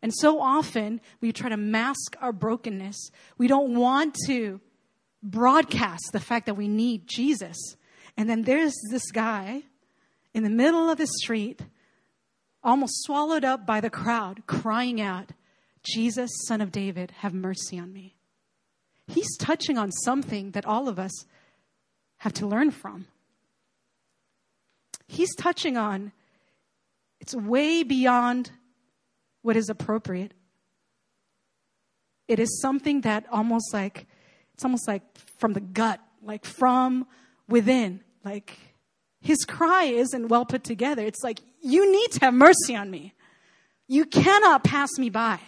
And 0.00 0.14
so 0.14 0.40
often 0.40 1.00
we 1.20 1.32
try 1.32 1.48
to 1.48 1.56
mask 1.56 2.16
our 2.20 2.32
brokenness. 2.32 3.10
We 3.36 3.48
don't 3.48 3.74
want 3.74 4.16
to 4.26 4.60
broadcast 5.20 6.10
the 6.12 6.20
fact 6.20 6.46
that 6.46 6.54
we 6.54 6.68
need 6.68 7.08
Jesus. 7.08 7.56
And 8.16 8.30
then 8.30 8.42
there's 8.42 8.76
this 8.92 9.10
guy 9.10 9.64
in 10.32 10.44
the 10.44 10.50
middle 10.50 10.88
of 10.88 10.98
the 10.98 11.08
street, 11.08 11.62
almost 12.62 13.02
swallowed 13.02 13.44
up 13.44 13.66
by 13.66 13.80
the 13.80 13.90
crowd, 13.90 14.46
crying 14.46 15.00
out, 15.00 15.32
Jesus, 15.82 16.30
son 16.46 16.60
of 16.60 16.70
David, 16.70 17.10
have 17.18 17.34
mercy 17.34 17.76
on 17.76 17.92
me. 17.92 18.14
He's 19.08 19.36
touching 19.36 19.78
on 19.78 19.90
something 19.90 20.52
that 20.52 20.64
all 20.64 20.88
of 20.88 21.00
us 21.00 21.26
have 22.18 22.34
to 22.34 22.46
learn 22.46 22.70
from. 22.70 23.08
He's 25.08 25.34
touching 25.34 25.76
on 25.76 26.12
it's 27.20 27.34
way 27.34 27.82
beyond 27.82 28.50
what 29.42 29.56
is 29.56 29.68
appropriate. 29.68 30.32
It 32.26 32.38
is 32.38 32.60
something 32.60 33.00
that 33.02 33.26
almost 33.30 33.72
like, 33.72 34.06
it's 34.54 34.64
almost 34.64 34.86
like 34.86 35.02
from 35.38 35.54
the 35.54 35.60
gut, 35.60 36.00
like 36.22 36.44
from 36.44 37.06
within. 37.48 38.02
Like 38.24 38.58
his 39.20 39.44
cry 39.44 39.84
isn't 39.84 40.28
well 40.28 40.44
put 40.44 40.64
together. 40.64 41.04
It's 41.04 41.22
like, 41.22 41.40
you 41.60 41.90
need 41.90 42.12
to 42.12 42.20
have 42.20 42.34
mercy 42.34 42.76
on 42.76 42.90
me. 42.90 43.14
You 43.86 44.04
cannot 44.04 44.64
pass 44.64 44.90
me 44.98 45.08
by. 45.08 45.40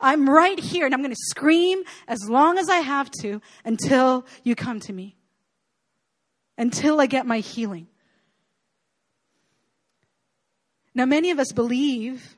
I'm 0.00 0.28
right 0.28 0.58
here 0.58 0.86
and 0.86 0.94
I'm 0.94 1.00
going 1.00 1.12
to 1.12 1.20
scream 1.28 1.82
as 2.08 2.28
long 2.28 2.58
as 2.58 2.68
I 2.68 2.78
have 2.78 3.10
to 3.22 3.40
until 3.64 4.26
you 4.42 4.54
come 4.54 4.80
to 4.80 4.92
me, 4.92 5.16
until 6.58 7.00
I 7.00 7.06
get 7.06 7.26
my 7.26 7.38
healing. 7.38 7.88
Now, 10.94 11.06
many 11.06 11.30
of 11.30 11.38
us 11.38 11.52
believe 11.52 12.36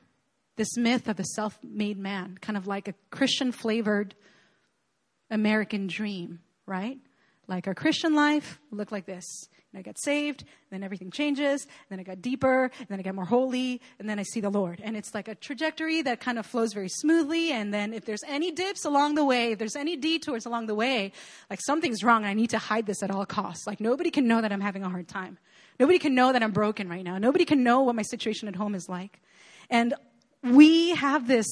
this 0.55 0.75
myth 0.77 1.07
of 1.07 1.15
the 1.15 1.23
self 1.23 1.57
made 1.63 1.97
man, 1.97 2.37
kind 2.41 2.57
of 2.57 2.67
like 2.67 2.87
a 2.87 2.93
Christian 3.11 3.51
flavored 3.51 4.15
American 5.29 5.87
dream, 5.87 6.39
right? 6.65 6.97
Like 7.47 7.67
our 7.67 7.75
Christian 7.75 8.15
life 8.15 8.59
looked 8.71 8.91
like 8.91 9.05
this. 9.05 9.23
And 9.71 9.79
I 9.79 9.81
got 9.83 9.99
saved, 9.99 10.45
then 10.71 10.81
everything 10.81 11.11
changes, 11.11 11.67
then 11.89 11.99
I 11.99 12.03
got 12.03 12.21
deeper, 12.21 12.71
then 12.87 12.99
I 12.99 13.03
got 13.03 13.15
more 13.15 13.25
holy, 13.25 13.81
and 13.99 14.09
then 14.09 14.17
I 14.17 14.23
see 14.23 14.39
the 14.39 14.49
Lord. 14.49 14.79
And 14.81 14.95
it's 14.95 15.13
like 15.13 15.27
a 15.27 15.35
trajectory 15.35 16.01
that 16.03 16.21
kind 16.21 16.39
of 16.39 16.45
flows 16.45 16.73
very 16.73 16.87
smoothly. 16.87 17.51
And 17.51 17.73
then 17.73 17.93
if 17.93 18.05
there's 18.05 18.23
any 18.27 18.51
dips 18.51 18.85
along 18.85 19.15
the 19.15 19.25
way, 19.25 19.51
if 19.51 19.59
there's 19.59 19.75
any 19.75 19.97
detours 19.97 20.45
along 20.45 20.67
the 20.67 20.75
way, 20.75 21.11
like 21.49 21.59
something's 21.61 22.01
wrong, 22.03 22.23
I 22.23 22.33
need 22.33 22.51
to 22.51 22.57
hide 22.57 22.85
this 22.85 23.03
at 23.03 23.11
all 23.11 23.25
costs. 23.25 23.67
Like 23.67 23.81
nobody 23.81 24.09
can 24.09 24.25
know 24.25 24.41
that 24.41 24.51
I'm 24.51 24.61
having 24.61 24.83
a 24.83 24.89
hard 24.89 25.07
time. 25.07 25.37
Nobody 25.79 25.99
can 25.99 26.15
know 26.15 26.33
that 26.33 26.41
I'm 26.41 26.51
broken 26.51 26.89
right 26.89 27.03
now. 27.03 27.17
Nobody 27.17 27.45
can 27.45 27.63
know 27.63 27.81
what 27.81 27.95
my 27.95 28.01
situation 28.01 28.47
at 28.47 28.55
home 28.55 28.75
is 28.75 28.87
like. 28.89 29.21
And 29.69 29.93
we 30.43 30.91
have 30.95 31.27
this, 31.27 31.45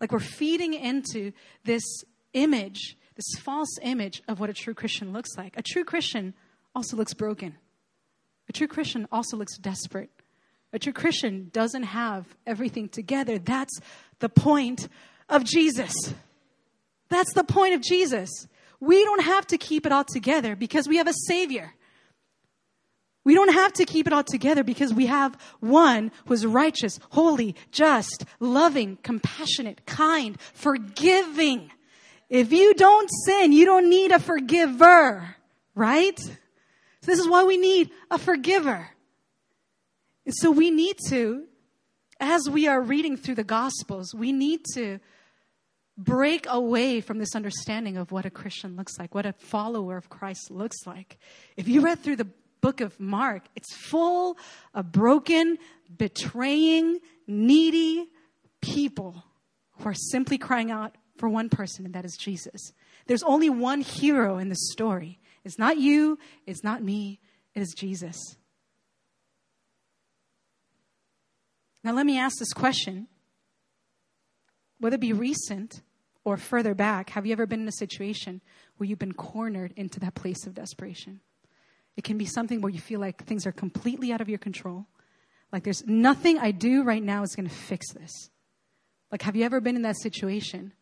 like 0.00 0.12
we're 0.12 0.20
feeding 0.20 0.74
into 0.74 1.32
this 1.64 1.82
image, 2.32 2.96
this 3.16 3.40
false 3.40 3.78
image 3.82 4.22
of 4.28 4.40
what 4.40 4.50
a 4.50 4.54
true 4.54 4.74
Christian 4.74 5.12
looks 5.12 5.30
like. 5.36 5.56
A 5.56 5.62
true 5.62 5.84
Christian 5.84 6.34
also 6.74 6.96
looks 6.96 7.14
broken. 7.14 7.56
A 8.48 8.52
true 8.52 8.68
Christian 8.68 9.06
also 9.12 9.36
looks 9.36 9.56
desperate. 9.58 10.10
A 10.72 10.78
true 10.78 10.92
Christian 10.92 11.50
doesn't 11.52 11.82
have 11.82 12.26
everything 12.46 12.88
together. 12.88 13.38
That's 13.38 13.78
the 14.18 14.28
point 14.28 14.88
of 15.28 15.44
Jesus. 15.44 15.94
That's 17.08 17.32
the 17.34 17.44
point 17.44 17.74
of 17.74 17.82
Jesus. 17.82 18.30
We 18.80 19.04
don't 19.04 19.22
have 19.22 19.46
to 19.48 19.58
keep 19.58 19.86
it 19.86 19.92
all 19.92 20.04
together 20.04 20.56
because 20.56 20.88
we 20.88 20.96
have 20.96 21.06
a 21.06 21.14
Savior. 21.26 21.74
We 23.24 23.34
don't 23.34 23.52
have 23.52 23.72
to 23.74 23.84
keep 23.84 24.06
it 24.06 24.12
all 24.12 24.24
together 24.24 24.64
because 24.64 24.92
we 24.92 25.06
have 25.06 25.36
one 25.60 26.10
who 26.26 26.34
is 26.34 26.44
righteous, 26.44 26.98
holy, 27.10 27.54
just, 27.70 28.24
loving, 28.40 28.98
compassionate, 29.02 29.86
kind, 29.86 30.40
forgiving. 30.54 31.70
If 32.28 32.52
you 32.52 32.74
don't 32.74 33.08
sin, 33.26 33.52
you 33.52 33.64
don't 33.64 33.88
need 33.88 34.10
a 34.10 34.18
forgiver, 34.18 35.36
right? 35.74 36.18
So 36.18 36.30
this 37.02 37.18
is 37.18 37.28
why 37.28 37.44
we 37.44 37.58
need 37.58 37.90
a 38.10 38.18
forgiver. 38.18 38.88
And 40.24 40.34
so 40.34 40.50
we 40.50 40.70
need 40.70 40.96
to, 41.08 41.44
as 42.18 42.48
we 42.50 42.66
are 42.66 42.80
reading 42.80 43.16
through 43.16 43.36
the 43.36 43.44
Gospels, 43.44 44.14
we 44.14 44.32
need 44.32 44.64
to 44.74 44.98
break 45.98 46.46
away 46.48 47.00
from 47.00 47.18
this 47.18 47.34
understanding 47.36 47.96
of 47.96 48.10
what 48.12 48.24
a 48.24 48.30
Christian 48.30 48.76
looks 48.76 48.98
like, 48.98 49.14
what 49.14 49.26
a 49.26 49.32
follower 49.34 49.96
of 49.96 50.08
Christ 50.08 50.50
looks 50.50 50.78
like. 50.86 51.18
If 51.56 51.68
you 51.68 51.82
read 51.82 52.00
through 52.00 52.16
the 52.16 52.28
book 52.62 52.80
of 52.80 52.98
Mark, 52.98 53.42
it's 53.54 53.74
full 53.74 54.38
of 54.72 54.90
broken, 54.90 55.58
betraying, 55.94 56.98
needy 57.26 58.06
people 58.62 59.24
who 59.72 59.88
are 59.88 59.94
simply 59.94 60.38
crying 60.38 60.70
out 60.70 60.96
for 61.18 61.28
one 61.28 61.50
person, 61.50 61.84
and 61.84 61.94
that 61.94 62.06
is 62.06 62.16
Jesus. 62.18 62.72
There's 63.06 63.22
only 63.22 63.50
one 63.50 63.82
hero 63.82 64.38
in 64.38 64.48
the 64.48 64.56
story. 64.56 65.18
It's 65.44 65.58
not 65.58 65.76
you, 65.76 66.18
it's 66.46 66.64
not 66.64 66.82
me, 66.82 67.20
it 67.54 67.60
is 67.60 67.74
Jesus. 67.76 68.16
Now, 71.84 71.92
let 71.92 72.06
me 72.06 72.18
ask 72.18 72.38
this 72.38 72.52
question. 72.52 73.08
Whether 74.78 74.94
it 74.94 75.00
be 75.00 75.12
recent 75.12 75.82
or 76.24 76.36
further 76.36 76.74
back, 76.74 77.10
have 77.10 77.26
you 77.26 77.32
ever 77.32 77.46
been 77.46 77.62
in 77.62 77.68
a 77.68 77.72
situation 77.72 78.40
where 78.76 78.88
you've 78.88 78.98
been 78.98 79.14
cornered 79.14 79.72
into 79.76 80.00
that 80.00 80.14
place 80.14 80.46
of 80.46 80.54
desperation? 80.54 81.20
It 81.96 82.04
can 82.04 82.18
be 82.18 82.24
something 82.24 82.60
where 82.60 82.72
you 82.72 82.80
feel 82.80 83.00
like 83.00 83.24
things 83.24 83.46
are 83.46 83.52
completely 83.52 84.12
out 84.12 84.20
of 84.20 84.28
your 84.28 84.38
control. 84.38 84.86
Like 85.52 85.64
there's 85.64 85.86
nothing 85.86 86.38
I 86.38 86.50
do 86.50 86.82
right 86.82 87.02
now 87.02 87.22
is 87.22 87.36
going 87.36 87.48
to 87.48 87.54
fix 87.54 87.92
this. 87.92 88.30
Like, 89.10 89.22
have 89.22 89.36
you 89.36 89.44
ever 89.44 89.60
been 89.60 89.76
in 89.76 89.82
that 89.82 89.98
situation 89.98 90.72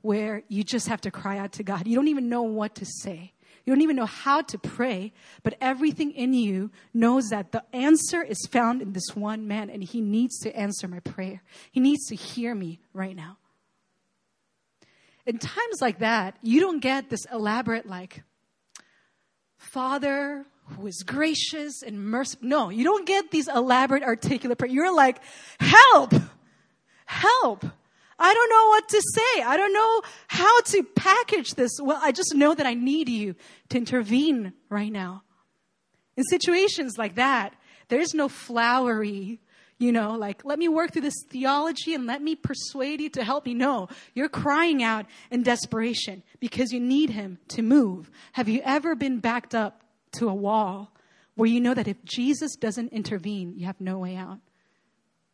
where 0.00 0.44
you 0.48 0.62
just 0.62 0.86
have 0.86 1.00
to 1.00 1.10
cry 1.10 1.38
out 1.38 1.52
to 1.54 1.64
God? 1.64 1.88
You 1.88 1.96
don't 1.96 2.08
even 2.08 2.28
know 2.28 2.42
what 2.42 2.76
to 2.76 2.86
say. 2.86 3.32
You 3.64 3.74
don't 3.74 3.82
even 3.82 3.96
know 3.96 4.06
how 4.06 4.42
to 4.42 4.58
pray, 4.58 5.12
but 5.42 5.54
everything 5.60 6.12
in 6.12 6.32
you 6.32 6.70
knows 6.94 7.28
that 7.30 7.52
the 7.52 7.62
answer 7.74 8.22
is 8.22 8.38
found 8.50 8.80
in 8.80 8.92
this 8.92 9.14
one 9.14 9.48
man, 9.48 9.68
and 9.68 9.82
he 9.82 10.00
needs 10.00 10.38
to 10.40 10.56
answer 10.56 10.88
my 10.88 11.00
prayer. 11.00 11.42
He 11.70 11.80
needs 11.80 12.06
to 12.06 12.14
hear 12.14 12.54
me 12.54 12.80
right 12.94 13.14
now. 13.14 13.36
In 15.26 15.38
times 15.38 15.80
like 15.80 15.98
that, 15.98 16.36
you 16.42 16.60
don't 16.60 16.80
get 16.80 17.10
this 17.10 17.26
elaborate, 17.30 17.86
like, 17.86 18.22
Father 19.58 20.46
who 20.70 20.86
is 20.86 21.02
gracious 21.02 21.82
and 21.82 22.04
merciful. 22.04 22.48
No, 22.48 22.68
you 22.70 22.84
don't 22.84 23.06
get 23.06 23.30
these 23.30 23.48
elaborate, 23.48 24.02
articulate 24.02 24.58
prayers. 24.58 24.74
You're 24.74 24.94
like, 24.94 25.20
help, 25.58 26.12
help. 27.06 27.64
I 28.18 28.34
don't 28.34 28.50
know 28.50 28.68
what 28.68 28.88
to 28.90 29.02
say. 29.14 29.42
I 29.42 29.56
don't 29.56 29.72
know 29.72 30.02
how 30.28 30.60
to 30.60 30.82
package 30.82 31.54
this. 31.54 31.72
Well, 31.82 31.98
I 32.02 32.12
just 32.12 32.34
know 32.34 32.54
that 32.54 32.66
I 32.66 32.74
need 32.74 33.08
you 33.08 33.34
to 33.70 33.78
intervene 33.78 34.52
right 34.68 34.92
now. 34.92 35.22
In 36.16 36.24
situations 36.24 36.98
like 36.98 37.14
that, 37.14 37.54
there's 37.88 38.12
no 38.12 38.28
flowery, 38.28 39.40
you 39.78 39.90
know, 39.90 40.12
like, 40.12 40.44
let 40.44 40.58
me 40.58 40.68
work 40.68 40.92
through 40.92 41.02
this 41.02 41.24
theology 41.30 41.94
and 41.94 42.04
let 42.04 42.20
me 42.20 42.36
persuade 42.36 43.00
you 43.00 43.08
to 43.10 43.24
help 43.24 43.46
me. 43.46 43.54
No, 43.54 43.88
you're 44.14 44.28
crying 44.28 44.82
out 44.82 45.06
in 45.30 45.42
desperation 45.42 46.22
because 46.38 46.72
you 46.72 46.78
need 46.78 47.08
him 47.08 47.38
to 47.48 47.62
move. 47.62 48.10
Have 48.32 48.48
you 48.48 48.60
ever 48.64 48.94
been 48.94 49.18
backed 49.18 49.54
up 49.54 49.79
to 50.12 50.28
a 50.28 50.34
wall 50.34 50.92
where 51.34 51.48
you 51.48 51.60
know 51.60 51.74
that 51.74 51.88
if 51.88 52.04
Jesus 52.04 52.56
doesn't 52.56 52.92
intervene, 52.92 53.54
you 53.56 53.66
have 53.66 53.80
no 53.80 53.98
way 53.98 54.16
out. 54.16 54.38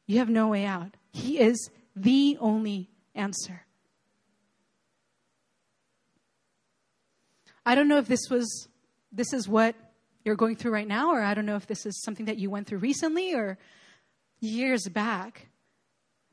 You 0.07 0.19
have 0.19 0.29
no 0.29 0.49
way 0.49 0.65
out. 0.65 0.97
He 1.13 1.39
is 1.41 1.71
the 1.95 2.37
only 2.41 2.91
answer. 3.15 3.63
I 7.65 7.75
don't 7.75 7.89
know 7.89 7.99
if 7.99 8.07
this 8.07 8.31
was 8.31 8.69
this 9.11 9.33
is 9.33 9.49
what 9.49 9.75
you're 10.25 10.37
going 10.37 10.57
through 10.57 10.73
right 10.73 10.87
now 10.87 11.11
or 11.11 11.23
I 11.23 11.35
don't 11.35 11.47
know 11.47 11.57
if 11.57 11.67
this 11.67 11.87
is 11.87 12.03
something 12.03 12.27
that 12.27 12.39
you 12.39 12.51
went 12.51 12.67
through 12.67 12.79
recently 12.79 13.35
or 13.35 13.59
years 14.41 14.89
back. 14.89 15.49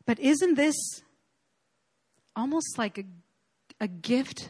But 0.05 0.19
isn't 0.19 0.55
this 0.55 0.75
almost 2.35 2.77
like 2.77 2.97
a, 2.99 3.03
a 3.79 3.87
gift? 3.87 4.49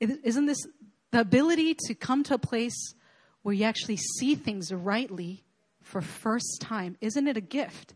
Isn't 0.00 0.46
this 0.46 0.66
the 1.14 1.20
ability 1.20 1.76
to 1.86 1.94
come 1.94 2.22
to 2.24 2.34
a 2.34 2.38
place 2.38 2.94
where 3.42 3.54
you 3.54 3.64
actually 3.64 3.96
see 3.96 4.34
things 4.34 4.72
rightly 4.72 5.44
for 5.82 6.00
first 6.00 6.60
time. 6.60 6.96
Isn't 7.00 7.28
it 7.28 7.36
a 7.36 7.40
gift? 7.40 7.94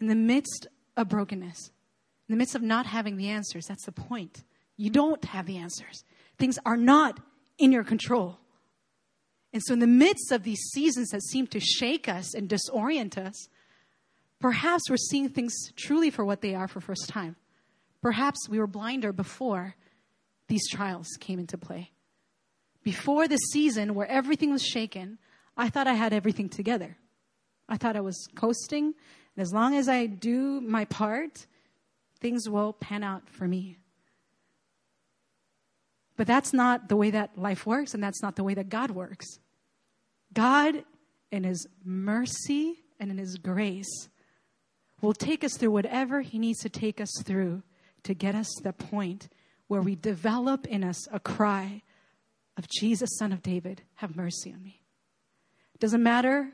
In 0.00 0.06
the 0.06 0.14
midst 0.14 0.66
of 0.96 1.08
brokenness 1.08 1.70
in 2.32 2.32
the 2.32 2.38
midst 2.38 2.54
of 2.54 2.62
not 2.62 2.86
having 2.86 3.16
the 3.16 3.28
answers 3.28 3.66
that's 3.66 3.84
the 3.84 3.92
point. 3.92 4.44
You 4.78 4.88
don't 4.88 5.22
have 5.26 5.44
the 5.44 5.58
answers. 5.58 6.04
Things 6.38 6.58
are 6.64 6.78
not 6.78 7.20
in 7.58 7.72
your 7.72 7.84
control. 7.84 8.38
And 9.52 9.62
so, 9.62 9.74
in 9.74 9.80
the 9.80 9.86
midst 9.86 10.32
of 10.32 10.44
these 10.44 10.60
seasons 10.72 11.10
that 11.10 11.22
seem 11.22 11.46
to 11.48 11.60
shake 11.60 12.08
us 12.08 12.34
and 12.34 12.48
disorient 12.48 13.18
us, 13.18 13.48
perhaps 14.40 14.88
we're 14.88 14.96
seeing 14.96 15.28
things 15.28 15.52
truly 15.76 16.08
for 16.08 16.24
what 16.24 16.40
they 16.40 16.54
are 16.54 16.68
for 16.68 16.80
first 16.80 17.06
time. 17.08 17.36
Perhaps 18.00 18.48
we 18.48 18.58
were 18.58 18.66
blinder 18.66 19.12
before 19.12 19.74
these 20.48 20.66
trials 20.70 21.08
came 21.20 21.38
into 21.38 21.58
play. 21.58 21.91
Before 22.82 23.28
the 23.28 23.36
season 23.36 23.94
where 23.94 24.08
everything 24.08 24.50
was 24.50 24.62
shaken, 24.62 25.18
I 25.56 25.68
thought 25.68 25.86
I 25.86 25.94
had 25.94 26.12
everything 26.12 26.48
together. 26.48 26.96
I 27.68 27.76
thought 27.76 27.96
I 27.96 28.00
was 28.00 28.26
coasting, 28.34 28.94
and 29.36 29.42
as 29.42 29.52
long 29.52 29.74
as 29.74 29.88
I 29.88 30.06
do 30.06 30.60
my 30.60 30.84
part, 30.86 31.46
things 32.20 32.48
will 32.48 32.72
pan 32.72 33.02
out 33.02 33.28
for 33.28 33.46
me. 33.46 33.78
But 36.16 36.26
that's 36.26 36.52
not 36.52 36.88
the 36.88 36.96
way 36.96 37.10
that 37.10 37.38
life 37.38 37.66
works, 37.66 37.94
and 37.94 38.02
that's 38.02 38.22
not 38.22 38.36
the 38.36 38.44
way 38.44 38.54
that 38.54 38.68
God 38.68 38.90
works. 38.90 39.26
God, 40.34 40.84
in 41.30 41.44
His 41.44 41.66
mercy 41.84 42.80
and 42.98 43.10
in 43.10 43.18
His 43.18 43.36
grace, 43.36 44.08
will 45.00 45.14
take 45.14 45.42
us 45.44 45.56
through 45.56 45.70
whatever 45.70 46.20
He 46.20 46.38
needs 46.38 46.60
to 46.60 46.68
take 46.68 47.00
us 47.00 47.10
through 47.24 47.62
to 48.02 48.14
get 48.14 48.34
us 48.34 48.48
to 48.56 48.62
the 48.64 48.72
point 48.72 49.28
where 49.68 49.80
we 49.80 49.94
develop 49.94 50.66
in 50.66 50.84
us 50.84 51.06
a 51.12 51.20
cry 51.20 51.82
of 52.56 52.68
Jesus, 52.68 53.16
Son 53.18 53.32
of 53.32 53.42
David, 53.42 53.82
have 53.96 54.16
mercy 54.16 54.52
on 54.52 54.62
me. 54.62 54.82
Doesn't 55.78 56.02
matter 56.02 56.50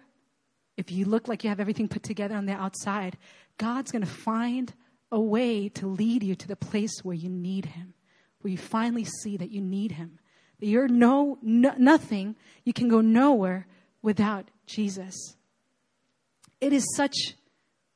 if 0.76 0.90
you 0.92 1.04
look 1.04 1.28
like 1.28 1.42
you 1.42 1.50
have 1.50 1.60
everything 1.60 1.88
put 1.88 2.02
together 2.02 2.34
on 2.34 2.46
the 2.46 2.52
outside, 2.52 3.18
God's 3.58 3.90
going 3.90 4.04
to 4.04 4.10
find 4.10 4.72
a 5.10 5.20
way 5.20 5.68
to 5.70 5.86
lead 5.86 6.22
you 6.22 6.34
to 6.36 6.48
the 6.48 6.56
place 6.56 7.00
where 7.02 7.14
you 7.14 7.28
need 7.28 7.66
Him, 7.66 7.94
where 8.40 8.52
you 8.52 8.58
finally 8.58 9.04
see 9.04 9.36
that 9.36 9.50
you 9.50 9.60
need 9.60 9.92
Him, 9.92 10.18
that 10.60 10.66
you're 10.66 10.88
no, 10.88 11.38
no 11.42 11.74
nothing, 11.76 12.36
you 12.64 12.72
can 12.72 12.88
go 12.88 13.00
nowhere 13.00 13.66
without 14.02 14.50
Jesus. 14.66 15.36
It 16.60 16.72
is 16.72 16.86
such 16.96 17.34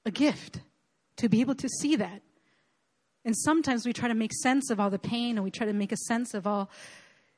a 0.05 0.11
gift 0.11 0.61
to 1.17 1.29
be 1.29 1.41
able 1.41 1.55
to 1.55 1.69
see 1.69 1.97
that. 1.97 2.23
And 3.25 3.37
sometimes 3.37 3.87
we 3.87 3.93
try 3.93 4.09
to 4.09 4.15
make 4.15 4.33
sense 4.43 4.71
of 4.71 4.81
all 4.81 4.91
the 4.91 4.99
pain 4.99 5.37
and 5.37 5.45
we 5.45 5.51
try 5.51 5.67
to 5.67 5.73
make 5.73 5.93
a 5.93 5.97
sense 5.97 6.35
of 6.35 6.47
all 6.47 6.69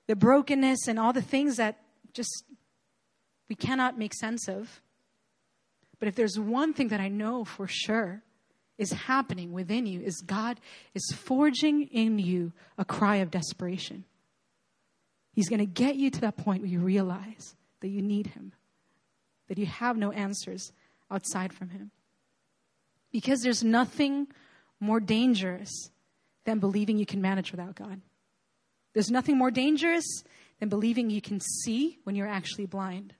the 0.06 0.16
brokenness 0.16 0.88
and 0.88 0.98
all 0.98 1.12
the 1.12 1.22
things 1.22 1.56
that 1.56 1.80
just 2.12 2.44
we 3.48 3.54
cannot 3.54 3.98
make 3.98 4.14
sense 4.14 4.48
of. 4.48 4.80
But 5.98 6.08
if 6.08 6.14
there's 6.14 6.38
one 6.38 6.72
thing 6.74 6.88
that 6.88 7.00
I 7.00 7.08
know 7.08 7.44
for 7.44 7.66
sure 7.66 8.22
is 8.76 8.92
happening 8.92 9.52
within 9.52 9.86
you 9.86 10.00
is 10.00 10.20
God 10.20 10.60
is 10.94 11.14
forging 11.16 11.82
in 11.88 12.18
you 12.18 12.52
a 12.76 12.84
cry 12.84 13.16
of 13.16 13.30
desperation. 13.30 14.04
He's 15.32 15.48
going 15.48 15.60
to 15.60 15.66
get 15.66 15.96
you 15.96 16.10
to 16.10 16.20
that 16.22 16.36
point 16.36 16.62
where 16.62 16.70
you 16.70 16.80
realize 16.80 17.54
that 17.80 17.88
you 17.88 18.02
need 18.02 18.28
him, 18.28 18.52
that 19.48 19.58
you 19.58 19.66
have 19.66 19.96
no 19.96 20.12
answers 20.12 20.72
outside 21.10 21.52
from 21.52 21.70
him. 21.70 21.90
Because 23.10 23.42
there's 23.42 23.62
nothing 23.62 24.28
more 24.80 25.00
dangerous 25.00 25.90
than 26.44 26.58
believing 26.58 26.98
you 26.98 27.06
can 27.06 27.22
manage 27.22 27.52
without 27.52 27.74
God. 27.74 28.00
There's 28.94 29.10
nothing 29.10 29.36
more 29.36 29.50
dangerous 29.50 30.24
than 30.60 30.68
believing 30.68 31.10
you 31.10 31.20
can 31.20 31.40
see 31.40 31.98
when 32.04 32.16
you're 32.16 32.28
actually 32.28 32.66
blind. 32.66 33.12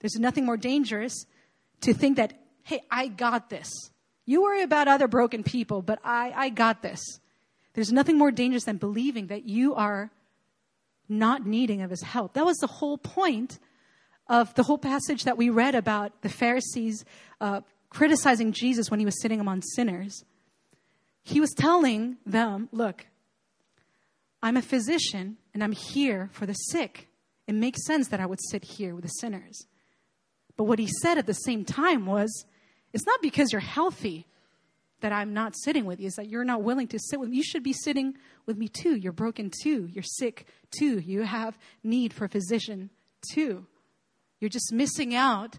There's 0.00 0.14
nothing 0.14 0.46
more 0.46 0.56
dangerous 0.56 1.26
to 1.82 1.92
think 1.92 2.16
that, 2.16 2.32
hey, 2.62 2.80
I 2.90 3.08
got 3.08 3.50
this. 3.50 3.68
You 4.24 4.42
worry 4.42 4.62
about 4.62 4.88
other 4.88 5.08
broken 5.08 5.42
people, 5.42 5.82
but 5.82 5.98
I, 6.04 6.32
I 6.34 6.48
got 6.48 6.82
this. 6.82 7.00
There's 7.74 7.92
nothing 7.92 8.18
more 8.18 8.30
dangerous 8.30 8.64
than 8.64 8.76
believing 8.76 9.26
that 9.28 9.48
you 9.48 9.74
are 9.74 10.10
not 11.08 11.46
needing 11.46 11.82
of 11.82 11.90
his 11.90 12.02
help. 12.02 12.34
That 12.34 12.46
was 12.46 12.58
the 12.58 12.66
whole 12.66 12.98
point 12.98 13.58
of 14.28 14.54
the 14.54 14.62
whole 14.62 14.78
passage 14.78 15.24
that 15.24 15.36
we 15.36 15.50
read 15.50 15.74
about 15.74 16.22
the 16.22 16.28
Pharisees 16.28 17.04
uh, 17.40 17.60
criticizing 17.90 18.52
Jesus 18.52 18.90
when 18.90 19.00
he 19.00 19.06
was 19.06 19.20
sitting 19.20 19.40
among 19.40 19.62
sinners. 19.62 20.24
He 21.22 21.40
was 21.40 21.52
telling 21.56 22.16
them, 22.24 22.68
look, 22.72 23.06
I'm 24.42 24.56
a 24.56 24.62
physician 24.62 25.36
and 25.54 25.62
I'm 25.62 25.72
here 25.72 26.28
for 26.32 26.46
the 26.46 26.54
sick. 26.54 27.08
It 27.46 27.54
makes 27.54 27.86
sense 27.86 28.08
that 28.08 28.20
I 28.20 28.26
would 28.26 28.40
sit 28.50 28.64
here 28.64 28.94
with 28.94 29.04
the 29.04 29.10
sinners. 29.10 29.66
But 30.56 30.64
what 30.64 30.78
he 30.78 30.88
said 31.00 31.18
at 31.18 31.26
the 31.26 31.34
same 31.34 31.64
time 31.64 32.06
was, 32.06 32.44
it's 32.92 33.06
not 33.06 33.22
because 33.22 33.52
you're 33.52 33.60
healthy 33.60 34.26
that 35.00 35.12
I'm 35.12 35.34
not 35.34 35.56
sitting 35.56 35.84
with 35.84 36.00
you, 36.00 36.06
it's 36.06 36.16
that 36.16 36.28
you're 36.28 36.44
not 36.44 36.62
willing 36.62 36.86
to 36.88 36.98
sit 36.98 37.18
with 37.18 37.28
me. 37.28 37.36
You 37.36 37.42
should 37.42 37.64
be 37.64 37.72
sitting 37.72 38.14
with 38.46 38.56
me 38.56 38.68
too. 38.68 38.94
You're 38.96 39.12
broken 39.12 39.50
too. 39.62 39.88
You're 39.92 40.04
sick 40.04 40.46
too. 40.70 41.00
You 41.00 41.22
have 41.22 41.58
need 41.82 42.12
for 42.12 42.26
a 42.26 42.28
physician 42.28 42.90
too. 43.32 43.66
You're 44.38 44.48
just 44.48 44.72
missing 44.72 45.14
out 45.14 45.58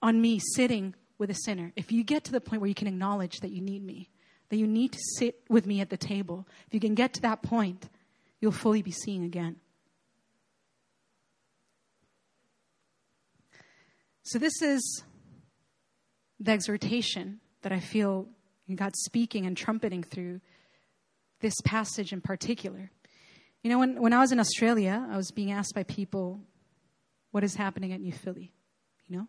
on 0.00 0.20
me 0.20 0.38
sitting 0.38 0.94
with 1.18 1.30
a 1.30 1.34
sinner. 1.34 1.72
If 1.76 1.92
you 1.92 2.04
get 2.04 2.24
to 2.24 2.32
the 2.32 2.40
point 2.40 2.60
where 2.60 2.68
you 2.68 2.74
can 2.74 2.88
acknowledge 2.88 3.40
that 3.40 3.50
you 3.50 3.60
need 3.60 3.82
me, 3.84 4.08
that 4.54 4.60
you 4.60 4.68
need 4.68 4.92
to 4.92 5.00
sit 5.18 5.40
with 5.48 5.66
me 5.66 5.80
at 5.80 5.90
the 5.90 5.96
table, 5.96 6.46
if 6.68 6.72
you 6.74 6.78
can 6.78 6.94
get 6.94 7.12
to 7.12 7.20
that 7.22 7.42
point, 7.42 7.88
you'll 8.40 8.52
fully 8.52 8.82
be 8.82 8.92
seeing 8.92 9.24
again. 9.24 9.56
So, 14.22 14.38
this 14.38 14.62
is 14.62 15.02
the 16.38 16.52
exhortation 16.52 17.40
that 17.62 17.72
I 17.72 17.80
feel 17.80 18.28
God 18.72 18.94
speaking 18.94 19.44
and 19.44 19.56
trumpeting 19.56 20.04
through 20.04 20.40
this 21.40 21.54
passage 21.64 22.12
in 22.12 22.20
particular. 22.20 22.92
You 23.64 23.70
know, 23.70 23.80
when, 23.80 24.00
when 24.00 24.12
I 24.12 24.20
was 24.20 24.30
in 24.30 24.38
Australia, 24.38 25.04
I 25.10 25.16
was 25.16 25.32
being 25.32 25.50
asked 25.50 25.74
by 25.74 25.82
people, 25.82 26.40
what 27.32 27.42
is 27.42 27.56
happening 27.56 27.92
at 27.92 28.00
New 28.00 28.12
Philly? 28.12 28.52
You 29.08 29.16
know, 29.16 29.26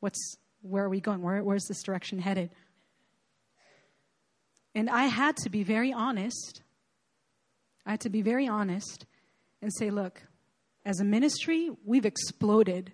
what's, 0.00 0.38
where 0.62 0.84
are 0.84 0.88
we 0.88 1.02
going? 1.02 1.20
Where, 1.20 1.44
where's 1.44 1.66
this 1.66 1.82
direction 1.82 2.20
headed? 2.20 2.48
And 4.74 4.88
I 4.88 5.04
had 5.04 5.36
to 5.38 5.50
be 5.50 5.62
very 5.62 5.92
honest. 5.92 6.62
I 7.84 7.92
had 7.92 8.00
to 8.00 8.10
be 8.10 8.22
very 8.22 8.46
honest 8.46 9.06
and 9.60 9.72
say, 9.72 9.90
look, 9.90 10.22
as 10.84 11.00
a 11.00 11.04
ministry, 11.04 11.70
we've 11.84 12.06
exploded 12.06 12.92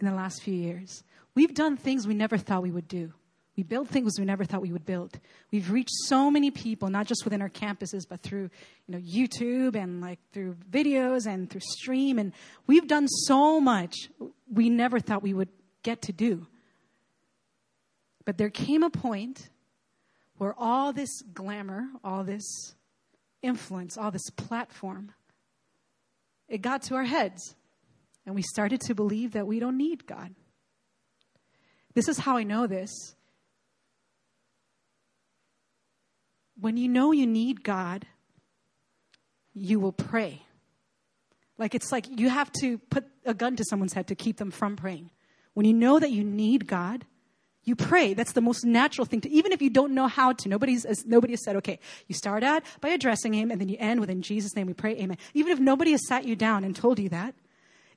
in 0.00 0.06
the 0.06 0.12
last 0.12 0.42
few 0.42 0.54
years. 0.54 1.02
We've 1.34 1.54
done 1.54 1.76
things 1.76 2.06
we 2.06 2.14
never 2.14 2.36
thought 2.36 2.62
we 2.62 2.70
would 2.70 2.88
do. 2.88 3.12
We 3.56 3.64
built 3.64 3.88
things 3.88 4.20
we 4.20 4.24
never 4.24 4.44
thought 4.44 4.62
we 4.62 4.70
would 4.70 4.86
build. 4.86 5.18
We've 5.50 5.68
reached 5.68 5.90
so 6.04 6.30
many 6.30 6.52
people, 6.52 6.90
not 6.90 7.06
just 7.06 7.24
within 7.24 7.42
our 7.42 7.48
campuses, 7.48 8.08
but 8.08 8.20
through 8.20 8.50
you 8.86 8.94
know 8.94 8.98
YouTube 8.98 9.74
and 9.74 10.00
like 10.00 10.20
through 10.32 10.54
videos 10.70 11.26
and 11.26 11.50
through 11.50 11.62
stream. 11.62 12.20
And 12.20 12.32
we've 12.68 12.86
done 12.86 13.08
so 13.08 13.60
much 13.60 13.96
we 14.48 14.70
never 14.70 15.00
thought 15.00 15.24
we 15.24 15.34
would 15.34 15.48
get 15.82 16.02
to 16.02 16.12
do. 16.12 16.46
But 18.24 18.38
there 18.38 18.50
came 18.50 18.84
a 18.84 18.90
point 18.90 19.48
where 20.38 20.54
all 20.56 20.92
this 20.92 21.22
glamour, 21.34 21.88
all 22.02 22.24
this 22.24 22.74
influence, 23.42 23.98
all 23.98 24.10
this 24.10 24.30
platform, 24.30 25.12
it 26.48 26.62
got 26.62 26.82
to 26.84 26.94
our 26.94 27.04
heads. 27.04 27.54
And 28.24 28.34
we 28.34 28.42
started 28.42 28.80
to 28.82 28.94
believe 28.94 29.32
that 29.32 29.46
we 29.46 29.58
don't 29.58 29.76
need 29.76 30.06
God. 30.06 30.34
This 31.94 32.08
is 32.08 32.18
how 32.18 32.36
I 32.36 32.42
know 32.42 32.66
this. 32.66 33.14
When 36.60 36.76
you 36.76 36.88
know 36.88 37.12
you 37.12 37.26
need 37.26 37.62
God, 37.62 38.06
you 39.54 39.80
will 39.80 39.92
pray. 39.92 40.42
Like 41.56 41.74
it's 41.74 41.90
like 41.90 42.06
you 42.18 42.28
have 42.28 42.50
to 42.60 42.78
put 42.78 43.04
a 43.24 43.34
gun 43.34 43.56
to 43.56 43.64
someone's 43.64 43.92
head 43.92 44.08
to 44.08 44.14
keep 44.14 44.36
them 44.36 44.50
from 44.50 44.76
praying. 44.76 45.10
When 45.54 45.66
you 45.66 45.74
know 45.74 45.98
that 45.98 46.12
you 46.12 46.22
need 46.22 46.66
God, 46.66 47.04
you 47.68 47.76
pray. 47.76 48.14
That's 48.14 48.32
the 48.32 48.40
most 48.40 48.64
natural 48.64 49.04
thing 49.04 49.20
to, 49.20 49.30
even 49.30 49.52
if 49.52 49.62
you 49.62 49.70
don't 49.70 49.94
know 49.94 50.08
how 50.08 50.32
to. 50.32 50.48
Nobody's, 50.48 50.86
nobody 51.06 51.34
has 51.34 51.44
said, 51.44 51.56
okay, 51.56 51.78
you 52.06 52.14
start 52.14 52.42
out 52.42 52.62
by 52.80 52.88
addressing 52.88 53.34
Him 53.34 53.50
and 53.50 53.60
then 53.60 53.68
you 53.68 53.76
end 53.78 54.00
with, 54.00 54.10
in 54.10 54.22
Jesus' 54.22 54.56
name 54.56 54.66
we 54.66 54.74
pray, 54.74 54.96
amen. 54.96 55.18
Even 55.34 55.52
if 55.52 55.60
nobody 55.60 55.92
has 55.92 56.06
sat 56.08 56.24
you 56.24 56.34
down 56.34 56.64
and 56.64 56.74
told 56.74 56.98
you 56.98 57.08
that, 57.10 57.34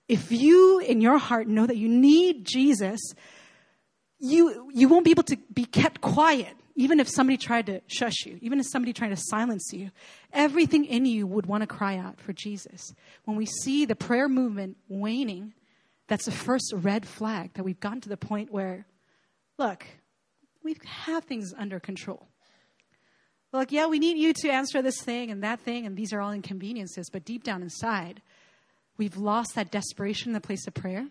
if 0.08 0.32
you 0.32 0.80
in 0.80 1.02
your 1.02 1.18
heart 1.18 1.48
know 1.48 1.66
that 1.66 1.78
you 1.78 1.88
need 1.88 2.46
Jesus, 2.46 3.00
you, 4.20 4.70
you 4.74 4.88
won't 4.88 5.06
be 5.06 5.12
able 5.12 5.24
to 5.24 5.38
be 5.54 5.66
kept 5.66 6.02
quiet, 6.02 6.54
even 6.76 7.00
if 7.00 7.08
somebody 7.08 7.38
tried 7.38 7.66
to 7.68 7.82
shush 7.88 8.26
you, 8.26 8.38
even 8.42 8.60
if 8.60 8.68
somebody 8.70 8.94
tried 8.94 9.10
to 9.10 9.18
silence 9.18 9.72
you. 9.72 9.90
Everything 10.34 10.86
in 10.86 11.06
you 11.06 11.26
would 11.28 11.46
want 11.46 11.62
to 11.62 11.68
cry 11.68 11.98
out 11.98 12.20
for 12.20 12.34
Jesus. 12.34 12.94
When 13.26 13.38
we 13.38 13.46
see 13.46 13.86
the 13.86 13.96
prayer 13.96 14.28
movement 14.28 14.78
waning, 14.90 15.54
that's 16.08 16.26
the 16.26 16.32
first 16.32 16.74
red 16.76 17.08
flag 17.08 17.54
that 17.54 17.64
we've 17.64 17.80
gotten 17.80 18.02
to 18.02 18.10
the 18.10 18.18
point 18.18 18.52
where, 18.52 18.86
look, 19.58 19.86
we 20.64 20.76
have 20.86 21.24
things 21.26 21.54
under 21.58 21.80
control. 21.80 22.28
Look, 23.54 23.72
yeah, 23.72 23.88
we 23.88 24.00
need 24.00 24.18
you 24.18 24.34
to 24.34 24.50
answer 24.50 24.82
this 24.82 25.02
thing 25.02 25.30
and 25.30 25.44
that 25.44 25.60
thing, 25.60 25.86
and 25.86 25.98
these 25.98 26.14
are 26.14 26.22
all 26.22 26.32
inconveniences, 26.32 27.10
but 27.12 27.26
deep 27.26 27.44
down 27.44 27.62
inside, 27.62 28.22
We've 29.02 29.18
lost 29.18 29.56
that 29.56 29.72
desperation 29.72 30.30
in 30.30 30.34
the 30.34 30.42
place 30.42 30.68
of 30.68 30.76
prayer. 30.76 31.08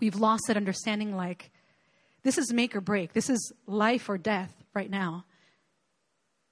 We've 0.00 0.16
lost 0.16 0.42
that 0.48 0.58
understanding 0.58 1.16
like, 1.16 1.50
this 2.22 2.36
is 2.36 2.52
make 2.52 2.76
or 2.76 2.82
break. 2.82 3.14
This 3.14 3.30
is 3.30 3.54
life 3.66 4.10
or 4.10 4.18
death 4.18 4.52
right 4.74 4.90
now. 4.90 5.24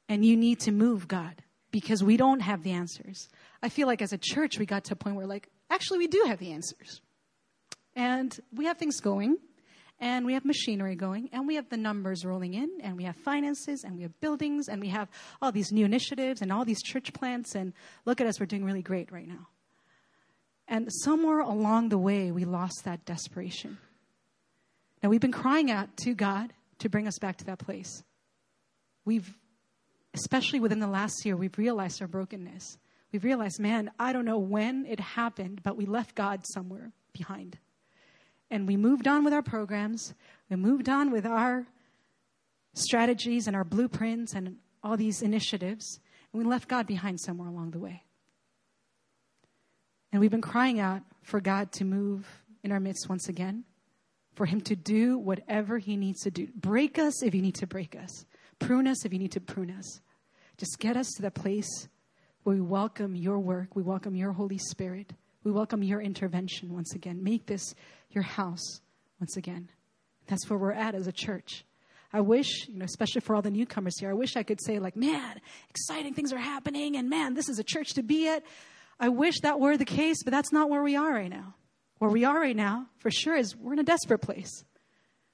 And 0.08 0.24
you 0.24 0.38
need 0.38 0.60
to 0.60 0.72
move, 0.72 1.06
God, 1.06 1.42
because 1.70 2.02
we 2.02 2.16
don't 2.16 2.40
have 2.40 2.62
the 2.62 2.72
answers. 2.72 3.28
I 3.62 3.68
feel 3.68 3.86
like 3.86 4.00
as 4.00 4.14
a 4.14 4.18
church, 4.18 4.58
we 4.58 4.64
got 4.64 4.84
to 4.84 4.94
a 4.94 4.96
point 4.96 5.16
where, 5.16 5.26
like, 5.26 5.50
actually, 5.68 5.98
we 5.98 6.06
do 6.06 6.24
have 6.26 6.38
the 6.38 6.52
answers. 6.52 7.02
And 7.94 8.34
we 8.54 8.64
have 8.64 8.78
things 8.78 9.00
going, 9.00 9.36
and 10.00 10.24
we 10.24 10.34
have 10.34 10.44
machinery 10.44 10.94
going, 10.94 11.28
and 11.32 11.46
we 11.46 11.56
have 11.56 11.68
the 11.68 11.76
numbers 11.76 12.24
rolling 12.24 12.54
in, 12.54 12.70
and 12.82 12.96
we 12.96 13.04
have 13.04 13.16
finances, 13.16 13.82
and 13.84 13.96
we 13.96 14.02
have 14.02 14.20
buildings, 14.20 14.68
and 14.68 14.80
we 14.80 14.88
have 14.88 15.08
all 15.42 15.50
these 15.50 15.72
new 15.72 15.84
initiatives 15.84 16.40
and 16.40 16.52
all 16.52 16.64
these 16.64 16.82
church 16.82 17.12
plants. 17.12 17.54
And 17.54 17.72
look 18.04 18.20
at 18.20 18.26
us, 18.26 18.38
we're 18.38 18.46
doing 18.46 18.64
really 18.64 18.82
great 18.82 19.10
right 19.10 19.26
now. 19.26 19.48
And 20.68 20.88
somewhere 20.92 21.40
along 21.40 21.88
the 21.88 21.98
way, 21.98 22.30
we 22.30 22.44
lost 22.44 22.84
that 22.84 23.04
desperation. 23.04 23.78
Now, 25.02 25.08
we've 25.08 25.20
been 25.20 25.32
crying 25.32 25.70
out 25.70 25.96
to 25.98 26.14
God 26.14 26.52
to 26.80 26.88
bring 26.88 27.08
us 27.08 27.18
back 27.18 27.38
to 27.38 27.44
that 27.46 27.58
place. 27.58 28.02
We've, 29.04 29.34
especially 30.14 30.60
within 30.60 30.80
the 30.80 30.86
last 30.86 31.24
year, 31.24 31.36
we've 31.36 31.56
realized 31.56 32.02
our 32.02 32.08
brokenness. 32.08 32.78
We've 33.10 33.24
realized, 33.24 33.58
man, 33.58 33.90
I 33.98 34.12
don't 34.12 34.26
know 34.26 34.38
when 34.38 34.84
it 34.86 35.00
happened, 35.00 35.62
but 35.62 35.76
we 35.76 35.86
left 35.86 36.14
God 36.14 36.42
somewhere 36.46 36.92
behind. 37.12 37.58
And 38.50 38.66
we 38.66 38.76
moved 38.76 39.06
on 39.06 39.24
with 39.24 39.32
our 39.34 39.42
programs, 39.42 40.14
we 40.48 40.56
moved 40.56 40.88
on 40.88 41.10
with 41.10 41.26
our 41.26 41.66
strategies 42.74 43.46
and 43.46 43.54
our 43.54 43.64
blueprints 43.64 44.34
and 44.34 44.56
all 44.82 44.96
these 44.96 45.22
initiatives, 45.22 46.00
and 46.32 46.42
we 46.42 46.48
left 46.48 46.68
God 46.68 46.86
behind 46.86 47.20
somewhere 47.20 47.48
along 47.48 47.72
the 47.72 47.78
way. 47.78 48.04
And 50.12 50.20
we've 50.20 50.30
been 50.30 50.40
crying 50.40 50.80
out 50.80 51.02
for 51.22 51.40
God 51.40 51.72
to 51.72 51.84
move 51.84 52.26
in 52.62 52.72
our 52.72 52.80
midst 52.80 53.08
once 53.08 53.28
again, 53.28 53.64
for 54.34 54.46
Him 54.46 54.60
to 54.62 54.76
do 54.76 55.18
whatever 55.18 55.78
He 55.78 55.96
needs 55.96 56.22
to 56.22 56.30
do. 56.30 56.48
Break 56.54 56.98
us 56.98 57.22
if 57.22 57.34
you 57.34 57.42
need 57.42 57.56
to 57.56 57.66
break 57.66 57.96
us, 57.96 58.24
prune 58.58 58.86
us 58.86 59.04
if 59.04 59.12
you 59.12 59.18
need 59.18 59.32
to 59.32 59.40
prune 59.40 59.70
us. 59.70 60.00
Just 60.56 60.78
get 60.78 60.96
us 60.96 61.08
to 61.16 61.22
the 61.22 61.30
place 61.30 61.88
where 62.42 62.56
we 62.56 62.62
welcome 62.62 63.14
your 63.14 63.38
work, 63.38 63.76
we 63.76 63.82
welcome 63.82 64.16
your 64.16 64.32
Holy 64.32 64.58
Spirit, 64.58 65.12
we 65.44 65.52
welcome 65.52 65.82
your 65.82 66.00
intervention 66.00 66.72
once 66.72 66.94
again. 66.94 67.22
Make 67.22 67.46
this 67.46 67.74
your 68.10 68.22
house 68.22 68.80
once 69.20 69.36
again. 69.36 69.68
That's 70.26 70.48
where 70.48 70.58
we're 70.58 70.72
at 70.72 70.94
as 70.94 71.06
a 71.06 71.12
church. 71.12 71.64
I 72.12 72.20
wish, 72.20 72.68
you 72.68 72.78
know, 72.78 72.84
especially 72.84 73.20
for 73.20 73.34
all 73.34 73.42
the 73.42 73.50
newcomers 73.50 73.98
here, 73.98 74.10
I 74.10 74.14
wish 74.14 74.36
I 74.36 74.42
could 74.42 74.62
say, 74.62 74.78
like, 74.78 74.96
man, 74.96 75.40
exciting 75.68 76.14
things 76.14 76.32
are 76.32 76.38
happening, 76.38 76.96
and 76.96 77.10
man, 77.10 77.34
this 77.34 77.48
is 77.48 77.58
a 77.58 77.64
church 77.64 77.94
to 77.94 78.02
be 78.02 78.28
at. 78.28 78.42
I 78.98 79.10
wish 79.10 79.40
that 79.40 79.60
were 79.60 79.76
the 79.76 79.84
case, 79.84 80.22
but 80.24 80.30
that's 80.30 80.52
not 80.52 80.70
where 80.70 80.82
we 80.82 80.96
are 80.96 81.12
right 81.12 81.30
now. 81.30 81.54
Where 81.98 82.10
we 82.10 82.24
are 82.24 82.40
right 82.40 82.56
now, 82.56 82.86
for 82.98 83.10
sure, 83.10 83.36
is 83.36 83.54
we're 83.56 83.74
in 83.74 83.78
a 83.78 83.84
desperate 83.84 84.20
place. 84.20 84.64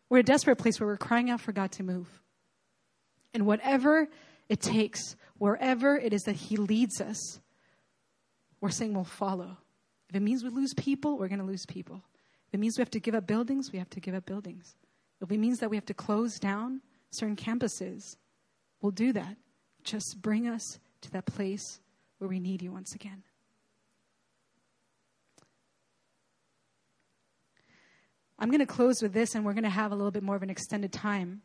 We're 0.08 0.18
a 0.18 0.24
desperate 0.24 0.56
place 0.56 0.80
where 0.80 0.88
we're 0.88 0.96
crying 0.96 1.30
out 1.30 1.40
for 1.40 1.52
God 1.52 1.72
to 1.72 1.82
move. 1.82 2.08
And 3.32 3.46
whatever 3.46 4.08
it 4.48 4.60
takes, 4.60 5.16
wherever 5.38 5.96
it 5.96 6.12
is 6.12 6.22
that 6.22 6.36
He 6.36 6.56
leads 6.56 7.00
us, 7.00 7.40
we're 8.60 8.70
saying 8.70 8.94
we'll 8.94 9.04
follow. 9.04 9.58
If 10.08 10.16
it 10.16 10.20
means 10.20 10.42
we 10.42 10.50
lose 10.50 10.74
people, 10.74 11.18
we're 11.18 11.28
going 11.28 11.40
to 11.40 11.44
lose 11.44 11.66
people. 11.66 12.02
It 12.54 12.60
means 12.60 12.78
we 12.78 12.82
have 12.82 12.90
to 12.92 13.00
give 13.00 13.16
up 13.16 13.26
buildings, 13.26 13.72
we 13.72 13.80
have 13.80 13.90
to 13.90 14.00
give 14.00 14.14
up 14.14 14.26
buildings. 14.26 14.76
If 15.20 15.32
it 15.32 15.38
means 15.38 15.58
that 15.58 15.70
we 15.70 15.76
have 15.76 15.86
to 15.86 15.94
close 15.94 16.38
down 16.38 16.82
certain 17.10 17.34
campuses, 17.34 18.14
we'll 18.80 18.92
do 18.92 19.12
that. 19.12 19.36
Just 19.82 20.22
bring 20.22 20.46
us 20.46 20.78
to 21.00 21.10
that 21.10 21.26
place 21.26 21.80
where 22.18 22.28
we 22.28 22.38
need 22.38 22.62
you 22.62 22.70
once 22.70 22.94
again. 22.94 23.24
I'm 28.38 28.50
going 28.50 28.60
to 28.60 28.66
close 28.66 29.02
with 29.02 29.12
this, 29.12 29.34
and 29.34 29.44
we're 29.44 29.54
going 29.54 29.64
to 29.64 29.68
have 29.70 29.90
a 29.90 29.96
little 29.96 30.12
bit 30.12 30.22
more 30.22 30.36
of 30.36 30.44
an 30.44 30.50
extended 30.50 30.92
time, 30.92 31.42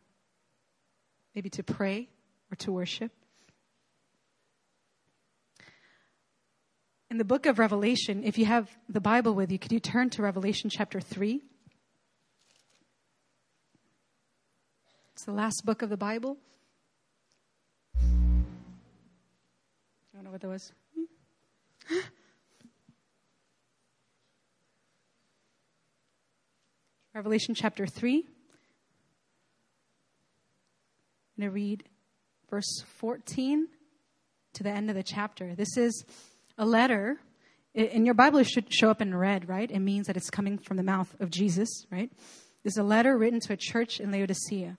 maybe 1.33 1.49
to 1.49 1.63
pray 1.63 2.07
or 2.51 2.55
to 2.57 2.71
worship. 2.71 3.11
In 7.11 7.17
the 7.17 7.25
book 7.25 7.47
of 7.47 7.57
Revelation, 7.57 8.23
if 8.23 8.37
you 8.37 8.45
have 8.45 8.69
the 8.87 9.01
Bible 9.01 9.33
with 9.33 9.51
you, 9.51 9.57
could 9.57 9.71
you 9.71 9.79
turn 9.79 10.11
to 10.11 10.21
Revelation 10.21 10.69
chapter 10.69 11.01
3? 11.01 11.41
It's 15.13 15.25
the 15.25 15.31
last 15.31 15.63
book 15.65 15.81
of 15.81 15.89
the 15.89 15.97
Bible. 15.97 16.37
I 17.95 18.05
don't 20.13 20.23
know 20.23 20.29
what 20.29 20.41
that 20.41 20.49
was. 20.49 20.71
Revelation 27.15 27.55
chapter 27.55 27.87
3. 27.87 28.17
I'm 28.17 28.23
going 31.39 31.49
to 31.49 31.53
read 31.55 31.85
verse 32.51 32.83
14 32.99 33.67
to 34.53 34.63
the 34.63 34.69
end 34.69 34.91
of 34.91 34.95
the 34.95 35.01
chapter. 35.01 35.55
This 35.55 35.75
is 35.75 36.05
a 36.59 36.65
letter. 36.65 37.19
In 37.73 38.05
your 38.05 38.13
Bible, 38.13 38.39
it 38.39 38.47
should 38.47 38.71
show 38.71 38.91
up 38.91 39.01
in 39.01 39.15
red, 39.15 39.47
right? 39.47 39.71
It 39.71 39.79
means 39.79 40.07
that 40.07 40.17
it's 40.17 40.29
coming 40.29 40.57
from 40.57 40.77
the 40.77 40.83
mouth 40.83 41.15
of 41.19 41.31
Jesus, 41.31 41.85
right? 41.89 42.11
There's 42.63 42.77
a 42.77 42.83
letter 42.83 43.17
written 43.17 43.39
to 43.41 43.53
a 43.53 43.57
church 43.57 43.99
in 43.99 44.11
Laodicea. 44.11 44.77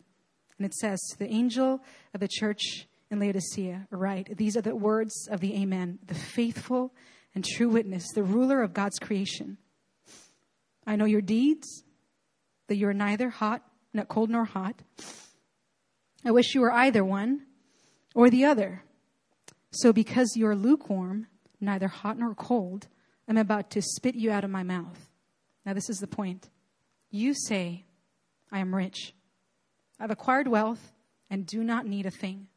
And 0.59 0.66
it 0.66 0.75
says, 0.75 1.01
To 1.11 1.19
the 1.19 1.33
angel 1.33 1.81
of 2.12 2.21
the 2.21 2.29
church 2.29 2.87
in 3.11 3.19
Laodicea, 3.19 3.88
write, 3.90 4.37
These 4.37 4.57
are 4.57 4.61
the 4.61 4.77
words 4.77 5.27
of 5.31 5.40
the 5.40 5.57
Amen, 5.57 5.99
the 6.07 6.14
faithful 6.14 6.93
and 7.35 7.45
true 7.45 7.71
witness, 7.71 8.07
the 8.14 8.23
ruler 8.23 8.62
of 8.62 8.75
God's 8.75 8.99
creation. 8.99 9.57
I 10.87 10.97
know 10.97 11.07
your 11.07 11.23
deeds 11.23 11.85
that 12.69 12.77
you 12.77 12.88
are 12.88 12.95
neither 12.95 13.31
hot, 13.31 13.62
not 13.95 14.09
cold 14.09 14.29
nor 14.29 14.45
hot. 14.45 14.83
I 16.25 16.31
wish 16.33 16.55
you 16.55 16.61
were 16.61 16.73
either 16.73 17.05
one 17.05 17.47
or 18.14 18.29
the 18.29 18.45
other. 18.45 18.83
So 19.71 19.93
because 19.93 20.35
you 20.37 20.47
are 20.47 20.57
lukewarm, 20.57 21.29
neither 21.61 21.88
hot 21.88 22.18
nor 22.18 22.35
cold, 22.35 22.88
I'm 23.29 23.37
about 23.37 23.70
to 23.70 23.83
spit 23.83 24.14
you 24.14 24.31
out 24.31 24.44
of 24.44 24.51
my 24.51 24.62
mouth. 24.62 25.09
Now, 25.64 25.73
this 25.75 25.90
is 25.90 25.99
the 25.99 26.07
point. 26.07 26.49
You 27.11 27.35
say, 27.35 27.85
I 28.51 28.61
am 28.61 28.75
rich. 28.75 29.14
I've 29.99 30.11
acquired 30.11 30.49
wealth 30.49 30.92
and 31.29 31.46
do 31.46 31.62
not 31.62 31.87
need 31.87 32.07
a 32.07 32.11
thing. 32.11 32.49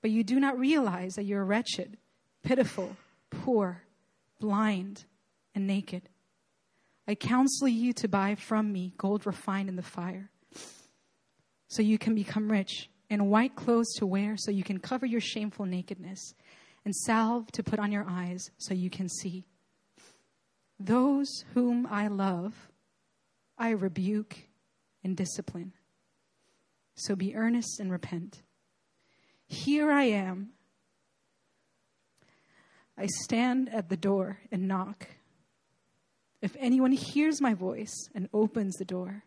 But 0.00 0.10
you 0.10 0.22
do 0.22 0.38
not 0.38 0.58
realize 0.58 1.14
that 1.14 1.24
you're 1.24 1.44
wretched, 1.44 1.96
pitiful, 2.42 2.96
poor, 3.30 3.82
blind, 4.38 5.04
and 5.54 5.66
naked. 5.66 6.02
I 7.06 7.14
counsel 7.14 7.68
you 7.68 7.92
to 7.94 8.08
buy 8.08 8.34
from 8.34 8.72
me 8.72 8.94
gold 8.96 9.26
refined 9.26 9.68
in 9.68 9.76
the 9.76 9.82
fire, 9.82 10.30
so 11.68 11.82
you 11.82 11.98
can 11.98 12.14
become 12.14 12.50
rich, 12.50 12.88
and 13.10 13.30
white 13.30 13.56
clothes 13.56 13.92
to 13.96 14.06
wear, 14.06 14.36
so 14.36 14.50
you 14.50 14.64
can 14.64 14.78
cover 14.78 15.04
your 15.04 15.20
shameful 15.20 15.66
nakedness, 15.66 16.34
and 16.84 16.94
salve 16.94 17.50
to 17.52 17.62
put 17.62 17.78
on 17.78 17.92
your 17.92 18.04
eyes, 18.08 18.50
so 18.58 18.74
you 18.74 18.90
can 18.90 19.08
see. 19.08 19.46
Those 20.78 21.28
whom 21.54 21.86
I 21.90 22.08
love, 22.08 22.68
I 23.56 23.70
rebuke 23.70 24.36
and 25.02 25.16
discipline. 25.16 25.72
So 26.94 27.16
be 27.16 27.34
earnest 27.34 27.80
and 27.80 27.90
repent. 27.90 28.42
Here 29.46 29.90
I 29.90 30.04
am. 30.04 30.50
I 32.96 33.06
stand 33.06 33.68
at 33.72 33.88
the 33.88 33.96
door 33.96 34.40
and 34.52 34.68
knock. 34.68 35.08
If 36.40 36.56
anyone 36.58 36.92
hears 36.92 37.40
my 37.40 37.54
voice 37.54 38.08
and 38.14 38.28
opens 38.32 38.76
the 38.76 38.84
door, 38.84 39.24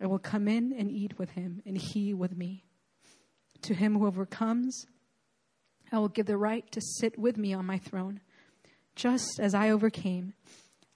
I 0.00 0.06
will 0.06 0.18
come 0.18 0.46
in 0.46 0.72
and 0.72 0.90
eat 0.90 1.18
with 1.18 1.30
him, 1.30 1.62
and 1.66 1.76
he 1.76 2.14
with 2.14 2.36
me. 2.36 2.64
To 3.62 3.74
him 3.74 3.98
who 3.98 4.06
overcomes, 4.06 4.86
I 5.90 5.98
will 5.98 6.08
give 6.08 6.26
the 6.26 6.36
right 6.36 6.70
to 6.72 6.80
sit 6.80 7.18
with 7.18 7.36
me 7.36 7.52
on 7.54 7.66
my 7.66 7.78
throne, 7.78 8.20
just 8.94 9.40
as 9.40 9.54
I 9.54 9.70
overcame 9.70 10.34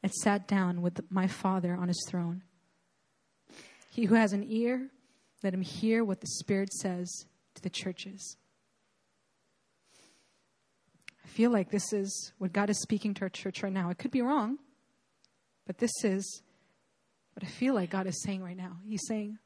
and 0.02 0.12
sat 0.12 0.46
down 0.46 0.83
with 0.83 1.00
my 1.11 1.26
Father 1.26 1.74
on 1.74 1.88
his 1.88 2.05
throne. 2.09 2.42
He 3.90 4.07
who 4.07 4.14
has 4.14 4.33
an 4.33 4.44
ear, 4.48 4.88
let 5.42 5.55
him 5.55 5.62
hear 5.62 6.05
what 6.05 6.20
the 6.20 6.26
Spirit 6.26 6.72
says 6.72 7.26
to 7.55 7.62
the 7.62 7.70
churches. 7.70 8.37
I 11.24 11.28
feel 11.28 11.50
like 11.50 11.70
this 11.70 11.92
is 11.92 12.33
what 12.38 12.52
God 12.52 12.70
is 12.70 12.81
speaking 12.81 13.14
to 13.14 13.22
our 13.22 13.28
church 13.28 13.62
right 13.62 13.72
now. 13.72 13.88
I 13.88 13.94
could 13.94 14.11
be 14.11 14.22
wrong. 14.22 14.59
But 15.66 15.78
this 15.78 15.92
is 16.05 16.42
what 17.35 17.44
I 17.44 17.46
feel 17.46 17.74
like 17.74 17.90
God 17.90 18.07
is 18.07 18.22
saying 18.22 18.42
right 18.42 18.57
now. 18.57 18.78
He's 18.87 19.07
saying, 19.07 19.38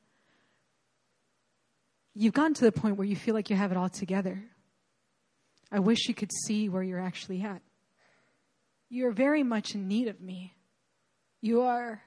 You've 2.14 2.32
gotten 2.32 2.54
to 2.54 2.64
the 2.64 2.72
point 2.72 2.96
where 2.96 3.06
you 3.06 3.14
feel 3.14 3.35
like 3.35 3.50
you 3.50 3.56
have 3.56 3.72
it 3.72 3.76
all 3.76 3.90
together. 3.90 4.42
I 5.70 5.81
wish 5.81 6.09
you 6.09 6.14
could 6.14 6.33
see 6.33 6.69
where 6.69 6.83
you're 6.83 7.00
actually 7.00 7.42
at. 7.42 7.62
You're 8.88 9.12
very 9.12 9.42
much 9.42 9.75
in 9.75 9.88
need 9.88 10.08
of 10.08 10.21
me. 10.21 10.54
You 11.40 11.62
are, 11.62 12.02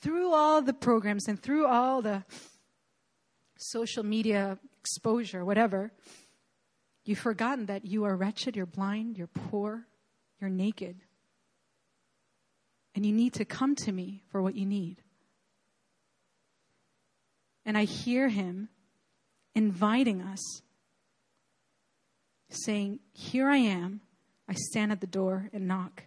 through 0.00 0.32
all 0.32 0.62
the 0.62 0.74
programs 0.74 1.26
and 1.28 1.42
through 1.42 1.66
all 1.66 2.02
the 2.02 2.24
social 3.56 4.02
media 4.02 4.58
exposure, 4.80 5.44
whatever, 5.44 5.92
you've 7.04 7.18
forgotten 7.18 7.66
that 7.66 7.84
you 7.84 8.04
are 8.04 8.16
wretched, 8.16 8.56
you're 8.56 8.66
blind, 8.66 9.16
you're 9.16 9.26
poor, 9.26 9.86
you're 10.40 10.50
naked. 10.50 11.00
And 12.94 13.06
you 13.06 13.12
need 13.12 13.34
to 13.34 13.44
come 13.44 13.76
to 13.76 13.92
me 13.92 14.22
for 14.30 14.42
what 14.42 14.56
you 14.56 14.66
need. 14.66 15.02
And 17.64 17.78
I 17.78 17.84
hear 17.84 18.28
him 18.28 18.68
inviting 19.54 20.22
us, 20.22 20.62
saying, 22.50 23.00
Here 23.12 23.48
I 23.48 23.56
am. 23.56 24.00
I 24.48 24.54
stand 24.54 24.92
at 24.92 25.00
the 25.00 25.06
door 25.06 25.48
and 25.52 25.68
knock. 25.68 26.04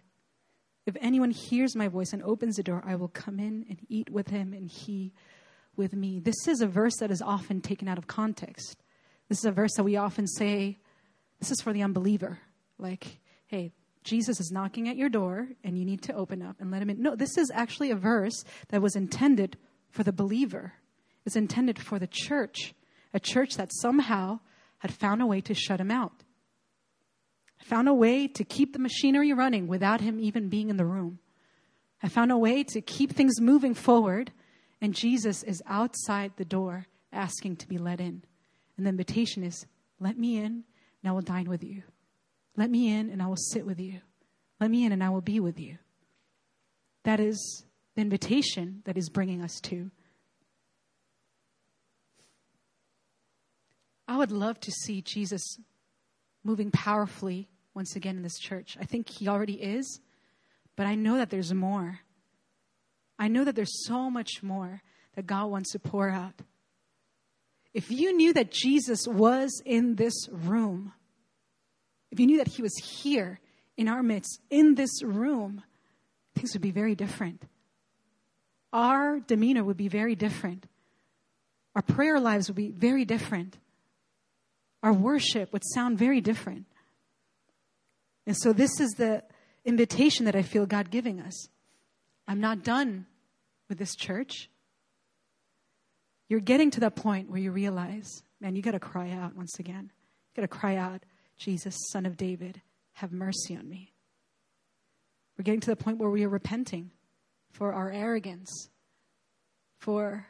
If 0.86 0.96
anyone 1.00 1.30
hears 1.30 1.74
my 1.74 1.88
voice 1.88 2.12
and 2.12 2.22
opens 2.22 2.56
the 2.56 2.62
door, 2.62 2.82
I 2.86 2.94
will 2.96 3.08
come 3.08 3.40
in 3.40 3.64
and 3.68 3.80
eat 3.88 4.10
with 4.10 4.28
him 4.28 4.52
and 4.52 4.68
he 4.68 5.14
with 5.76 5.94
me. 5.94 6.20
This 6.20 6.46
is 6.46 6.60
a 6.60 6.66
verse 6.66 6.96
that 6.98 7.10
is 7.10 7.22
often 7.22 7.60
taken 7.60 7.88
out 7.88 7.98
of 7.98 8.06
context. 8.06 8.82
This 9.28 9.38
is 9.38 9.44
a 9.46 9.52
verse 9.52 9.72
that 9.76 9.84
we 9.84 9.96
often 9.96 10.26
say, 10.26 10.78
this 11.40 11.50
is 11.50 11.60
for 11.62 11.72
the 11.72 11.82
unbeliever. 11.82 12.38
Like, 12.78 13.18
hey, 13.46 13.72
Jesus 14.02 14.38
is 14.38 14.52
knocking 14.52 14.88
at 14.88 14.96
your 14.96 15.08
door 15.08 15.48
and 15.64 15.78
you 15.78 15.84
need 15.84 16.02
to 16.02 16.14
open 16.14 16.42
up 16.42 16.60
and 16.60 16.70
let 16.70 16.82
him 16.82 16.90
in. 16.90 17.02
No, 17.02 17.16
this 17.16 17.38
is 17.38 17.50
actually 17.54 17.90
a 17.90 17.96
verse 17.96 18.44
that 18.68 18.82
was 18.82 18.94
intended 18.94 19.56
for 19.90 20.02
the 20.02 20.12
believer. 20.12 20.74
It's 21.24 21.36
intended 21.36 21.78
for 21.78 21.98
the 21.98 22.06
church, 22.06 22.74
a 23.14 23.20
church 23.20 23.56
that 23.56 23.72
somehow 23.72 24.40
had 24.78 24.92
found 24.92 25.22
a 25.22 25.26
way 25.26 25.40
to 25.40 25.54
shut 25.54 25.80
him 25.80 25.90
out, 25.90 26.23
found 27.64 27.88
a 27.88 27.94
way 27.94 28.28
to 28.28 28.44
keep 28.44 28.74
the 28.74 28.78
machinery 28.78 29.32
running 29.32 29.66
without 29.66 30.02
him 30.02 30.20
even 30.20 30.50
being 30.50 30.68
in 30.68 30.76
the 30.76 30.84
room. 30.84 31.18
I 32.02 32.08
found 32.08 32.30
a 32.30 32.36
way 32.36 32.62
to 32.64 32.82
keep 32.82 33.12
things 33.12 33.40
moving 33.40 33.72
forward, 33.72 34.32
and 34.82 34.94
Jesus 34.94 35.42
is 35.42 35.62
outside 35.66 36.32
the 36.36 36.44
door 36.44 36.86
asking 37.10 37.56
to 37.56 37.68
be 37.68 37.78
let 37.78 38.00
in. 38.00 38.22
And 38.76 38.84
the 38.84 38.90
invitation 38.90 39.42
is, 39.42 39.64
Let 39.98 40.18
me 40.18 40.36
in, 40.36 40.64
and 41.02 41.06
I 41.06 41.12
will 41.12 41.22
dine 41.22 41.48
with 41.48 41.64
you. 41.64 41.82
Let 42.54 42.70
me 42.70 42.92
in, 42.92 43.08
and 43.08 43.22
I 43.22 43.26
will 43.26 43.36
sit 43.36 43.64
with 43.64 43.80
you. 43.80 44.00
Let 44.60 44.70
me 44.70 44.84
in, 44.84 44.92
and 44.92 45.02
I 45.02 45.08
will 45.08 45.22
be 45.22 45.40
with 45.40 45.58
you. 45.58 45.78
That 47.04 47.18
is 47.18 47.64
the 47.94 48.02
invitation 48.02 48.82
that 48.84 48.98
is 48.98 49.08
bringing 49.08 49.42
us 49.42 49.58
to. 49.62 49.90
I 54.06 54.18
would 54.18 54.30
love 54.30 54.60
to 54.60 54.70
see 54.70 55.00
Jesus 55.00 55.58
moving 56.44 56.70
powerfully 56.70 57.48
once 57.74 57.96
again 57.96 58.16
in 58.16 58.22
this 58.22 58.38
church. 58.38 58.76
I 58.80 58.84
think 58.84 59.08
he 59.08 59.28
already 59.28 59.54
is, 59.54 60.00
but 60.76 60.86
I 60.86 60.94
know 60.94 61.16
that 61.16 61.30
there's 61.30 61.52
more. 61.52 62.00
I 63.18 63.28
know 63.28 63.44
that 63.44 63.56
there's 63.56 63.84
so 63.86 64.10
much 64.10 64.42
more 64.42 64.82
that 65.14 65.26
God 65.26 65.46
wants 65.46 65.72
to 65.72 65.78
pour 65.78 66.08
out. 66.08 66.34
If 67.72 67.90
you 67.90 68.16
knew 68.16 68.32
that 68.32 68.52
Jesus 68.52 69.06
was 69.06 69.62
in 69.64 69.96
this 69.96 70.28
room, 70.30 70.92
if 72.10 72.20
you 72.20 72.26
knew 72.26 72.38
that 72.38 72.48
he 72.48 72.62
was 72.62 72.74
here 72.76 73.40
in 73.76 73.88
our 73.88 74.02
midst, 74.02 74.40
in 74.50 74.76
this 74.76 75.02
room, 75.02 75.62
things 76.34 76.52
would 76.52 76.62
be 76.62 76.70
very 76.70 76.94
different. 76.94 77.42
Our 78.72 79.20
demeanor 79.20 79.64
would 79.64 79.76
be 79.76 79.88
very 79.88 80.14
different. 80.14 80.66
Our 81.74 81.82
prayer 81.82 82.20
lives 82.20 82.48
would 82.48 82.56
be 82.56 82.70
very 82.70 83.04
different. 83.04 83.58
Our 84.82 84.92
worship 84.92 85.52
would 85.52 85.62
sound 85.64 85.98
very 85.98 86.20
different. 86.20 86.66
And 88.26 88.36
so, 88.36 88.52
this 88.52 88.80
is 88.80 88.92
the 88.92 89.22
invitation 89.64 90.24
that 90.26 90.36
I 90.36 90.42
feel 90.42 90.66
God 90.66 90.90
giving 90.90 91.20
us. 91.20 91.48
I'm 92.26 92.40
not 92.40 92.62
done 92.62 93.06
with 93.68 93.78
this 93.78 93.94
church. 93.94 94.48
You're 96.28 96.40
getting 96.40 96.70
to 96.72 96.80
that 96.80 96.96
point 96.96 97.30
where 97.30 97.40
you 97.40 97.50
realize, 97.50 98.08
man, 98.40 98.56
you 98.56 98.62
got 98.62 98.72
to 98.72 98.80
cry 98.80 99.10
out 99.10 99.36
once 99.36 99.58
again. 99.58 99.90
You 100.34 100.42
got 100.42 100.50
to 100.50 100.58
cry 100.58 100.76
out, 100.76 101.02
Jesus, 101.36 101.76
Son 101.92 102.06
of 102.06 102.16
David, 102.16 102.62
have 102.94 103.12
mercy 103.12 103.56
on 103.56 103.68
me. 103.68 103.92
We're 105.36 105.42
getting 105.42 105.60
to 105.60 105.70
the 105.70 105.76
point 105.76 105.98
where 105.98 106.10
we 106.10 106.24
are 106.24 106.28
repenting 106.28 106.92
for 107.50 107.72
our 107.72 107.90
arrogance, 107.90 108.68
for 109.78 110.26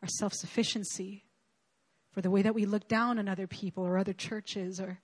our 0.00 0.08
self 0.08 0.32
sufficiency, 0.32 1.24
for 2.12 2.20
the 2.20 2.30
way 2.30 2.42
that 2.42 2.54
we 2.54 2.64
look 2.64 2.88
down 2.88 3.18
on 3.18 3.28
other 3.28 3.46
people 3.46 3.84
or 3.84 3.98
other 3.98 4.12
churches 4.12 4.80
or 4.80 5.00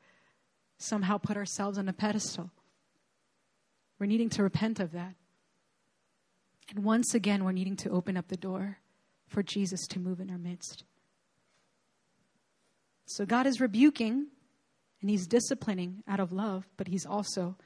somehow 0.80 1.18
put 1.18 1.36
ourselves 1.36 1.78
on 1.78 1.88
a 1.88 1.92
pedestal. 1.92 2.50
We're 3.98 4.06
needing 4.06 4.30
to 4.30 4.42
repent 4.42 4.80
of 4.80 4.92
that. 4.92 5.14
And 6.74 6.84
once 6.84 7.14
again, 7.14 7.44
we're 7.44 7.52
needing 7.52 7.76
to 7.76 7.90
open 7.90 8.16
up 8.16 8.28
the 8.28 8.36
door 8.36 8.78
for 9.28 9.42
Jesus 9.42 9.86
to 9.88 9.98
move 9.98 10.20
in 10.20 10.30
our 10.30 10.38
midst. 10.38 10.84
So 13.06 13.26
God 13.26 13.46
is 13.46 13.60
rebuking 13.60 14.28
and 15.00 15.10
He's 15.10 15.26
disciplining 15.26 16.02
out 16.08 16.20
of 16.20 16.32
love, 16.32 16.68
but 16.76 16.88
He's 16.88 17.06
also 17.06 17.56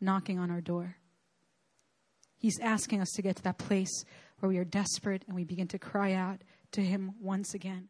knocking 0.00 0.38
on 0.38 0.50
our 0.50 0.60
door. 0.60 0.96
He's 2.38 2.58
asking 2.60 3.00
us 3.00 3.10
to 3.12 3.22
get 3.22 3.36
to 3.36 3.42
that 3.44 3.58
place 3.58 4.04
where 4.40 4.48
we 4.48 4.58
are 4.58 4.64
desperate 4.64 5.22
and 5.26 5.36
we 5.36 5.44
begin 5.44 5.68
to 5.68 5.78
cry 5.78 6.12
out 6.12 6.42
to 6.72 6.82
Him 6.82 7.12
once 7.20 7.54
again. 7.54 7.88